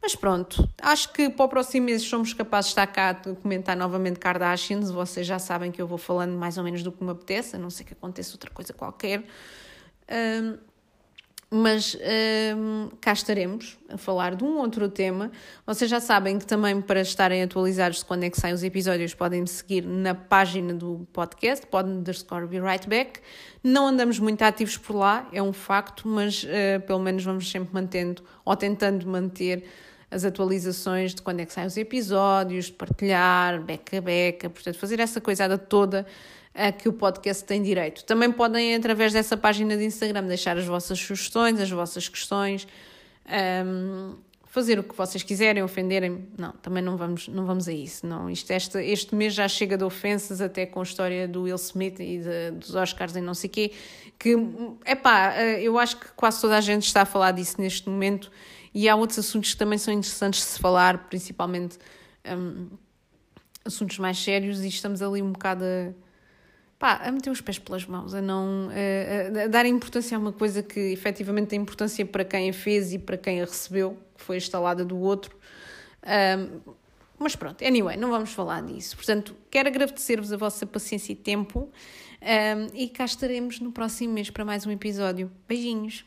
Mas 0.00 0.14
pronto, 0.14 0.68
acho 0.80 1.12
que 1.12 1.28
para 1.28 1.44
o 1.44 1.48
próximo 1.48 1.86
mês 1.86 2.02
somos 2.02 2.32
capazes 2.32 2.68
de 2.68 2.72
estar 2.72 2.86
cá 2.86 3.10
a 3.10 3.34
comentar 3.34 3.76
novamente 3.76 4.18
Kardashians. 4.18 4.90
Vocês 4.90 5.26
já 5.26 5.38
sabem 5.38 5.72
que 5.72 5.82
eu 5.82 5.86
vou 5.86 5.98
falando 5.98 6.36
mais 6.36 6.56
ou 6.56 6.64
menos 6.64 6.82
do 6.82 6.92
que 6.92 7.02
me 7.02 7.10
apetece, 7.10 7.56
a 7.56 7.58
não 7.58 7.68
ser 7.68 7.84
que 7.84 7.92
aconteça 7.92 8.34
outra 8.34 8.50
coisa 8.50 8.72
qualquer. 8.72 9.24
Um, 10.10 10.56
mas 11.50 11.96
um, 12.56 12.90
cá 13.00 13.12
estaremos 13.12 13.78
a 13.88 13.96
falar 13.96 14.34
de 14.34 14.44
um 14.44 14.58
outro 14.58 14.88
tema. 14.88 15.30
Vocês 15.66 15.90
já 15.90 15.98
sabem 15.98 16.38
que 16.38 16.46
também 16.46 16.78
para 16.80 17.00
estarem 17.00 17.42
atualizados 17.42 17.98
de 17.98 18.04
quando 18.04 18.24
é 18.24 18.30
que 18.30 18.38
saem 18.38 18.52
os 18.52 18.62
episódios 18.62 19.14
podem 19.14 19.40
me 19.40 19.48
seguir 19.48 19.82
na 19.82 20.14
página 20.14 20.74
do 20.74 21.06
podcast, 21.12 21.66
podem 21.66 21.94
underscore 21.94 22.46
be 22.46 22.60
right 22.60 22.86
back. 22.86 23.20
Não 23.64 23.86
andamos 23.86 24.18
muito 24.18 24.42
ativos 24.42 24.76
por 24.76 24.94
lá, 24.94 25.26
é 25.32 25.42
um 25.42 25.52
facto, 25.52 26.06
mas 26.06 26.44
uh, 26.44 26.80
pelo 26.86 26.98
menos 26.98 27.24
vamos 27.24 27.50
sempre 27.50 27.72
mantendo 27.72 28.22
ou 28.44 28.54
tentando 28.54 29.06
manter 29.06 29.64
as 30.10 30.24
atualizações 30.24 31.14
de 31.14 31.22
quando 31.22 31.40
é 31.40 31.46
que 31.46 31.52
saem 31.52 31.66
os 31.66 31.76
episódios, 31.76 32.66
de 32.66 32.72
partilhar, 32.72 33.62
beca 33.62 33.98
a 33.98 34.00
beca, 34.00 34.50
portanto 34.50 34.78
fazer 34.78 35.00
essa 35.00 35.20
coisada 35.20 35.56
toda 35.56 36.06
a 36.58 36.72
que 36.72 36.88
o 36.88 36.92
podcast 36.92 37.44
tem 37.44 37.62
direito. 37.62 38.04
Também 38.04 38.32
podem, 38.32 38.74
através 38.74 39.12
dessa 39.12 39.36
página 39.36 39.76
de 39.76 39.84
Instagram, 39.84 40.24
deixar 40.24 40.58
as 40.58 40.66
vossas 40.66 40.98
sugestões, 40.98 41.60
as 41.60 41.70
vossas 41.70 42.08
questões, 42.08 42.66
um, 43.64 44.16
fazer 44.44 44.76
o 44.76 44.82
que 44.82 44.92
vocês 44.96 45.22
quiserem, 45.22 45.62
ofenderem. 45.62 46.26
Não, 46.36 46.50
também 46.50 46.82
não 46.82 46.96
vamos, 46.96 47.28
não 47.28 47.46
vamos 47.46 47.68
a 47.68 47.72
isso. 47.72 48.04
Não, 48.04 48.28
isto, 48.28 48.50
este, 48.50 48.76
este 48.78 49.14
mês 49.14 49.34
já 49.34 49.46
chega 49.46 49.78
de 49.78 49.84
ofensas, 49.84 50.40
até 50.40 50.66
com 50.66 50.80
a 50.80 50.82
história 50.82 51.28
do 51.28 51.44
Will 51.44 51.54
Smith 51.54 52.00
e 52.00 52.18
de, 52.18 52.50
dos 52.58 52.74
Oscars 52.74 53.14
e 53.14 53.20
não 53.20 53.34
sei 53.34 53.48
o 53.48 53.52
quê, 53.52 53.72
que, 54.18 54.36
epá, 54.84 55.34
eh, 55.36 55.62
eu 55.62 55.78
acho 55.78 55.96
que 55.96 56.08
quase 56.16 56.40
toda 56.40 56.56
a 56.56 56.60
gente 56.60 56.82
está 56.82 57.02
a 57.02 57.06
falar 57.06 57.30
disso 57.30 57.60
neste 57.60 57.88
momento 57.88 58.32
e 58.74 58.88
há 58.88 58.96
outros 58.96 59.20
assuntos 59.20 59.52
que 59.52 59.58
também 59.58 59.78
são 59.78 59.94
interessantes 59.94 60.40
de 60.40 60.46
se 60.46 60.58
falar, 60.58 61.06
principalmente 61.08 61.78
um, 62.26 62.66
assuntos 63.64 63.96
mais 64.00 64.18
sérios, 64.18 64.64
e 64.64 64.68
estamos 64.68 65.00
ali 65.00 65.22
um 65.22 65.30
bocado 65.30 65.64
a 65.64 66.07
pá, 66.78 67.00
a 67.04 67.10
meter 67.10 67.30
os 67.30 67.40
pés 67.40 67.58
pelas 67.58 67.84
mãos, 67.84 68.14
a 68.14 68.22
não 68.22 68.68
a, 68.70 69.44
a 69.44 69.46
dar 69.48 69.66
importância 69.66 70.16
a 70.16 70.20
uma 70.20 70.32
coisa 70.32 70.62
que 70.62 70.78
efetivamente 70.78 71.48
tem 71.48 71.60
importância 71.60 72.06
para 72.06 72.24
quem 72.24 72.50
a 72.50 72.52
fez 72.52 72.92
e 72.92 72.98
para 72.98 73.16
quem 73.16 73.42
a 73.42 73.44
recebeu, 73.44 73.98
que 74.16 74.22
foi 74.22 74.36
instalada 74.36 74.84
do 74.84 74.98
outro. 74.98 75.36
Um, 76.04 76.74
mas 77.18 77.34
pronto, 77.34 77.64
anyway, 77.64 77.96
não 77.96 78.10
vamos 78.10 78.32
falar 78.32 78.62
disso. 78.62 78.96
Portanto, 78.96 79.34
quero 79.50 79.68
agradecer-vos 79.68 80.32
a 80.32 80.36
vossa 80.36 80.64
paciência 80.64 81.12
e 81.12 81.16
tempo 81.16 81.68
um, 82.22 82.76
e 82.76 82.88
cá 82.88 83.04
estaremos 83.04 83.58
no 83.58 83.72
próximo 83.72 84.14
mês 84.14 84.30
para 84.30 84.44
mais 84.44 84.64
um 84.64 84.70
episódio. 84.70 85.30
Beijinhos! 85.48 86.04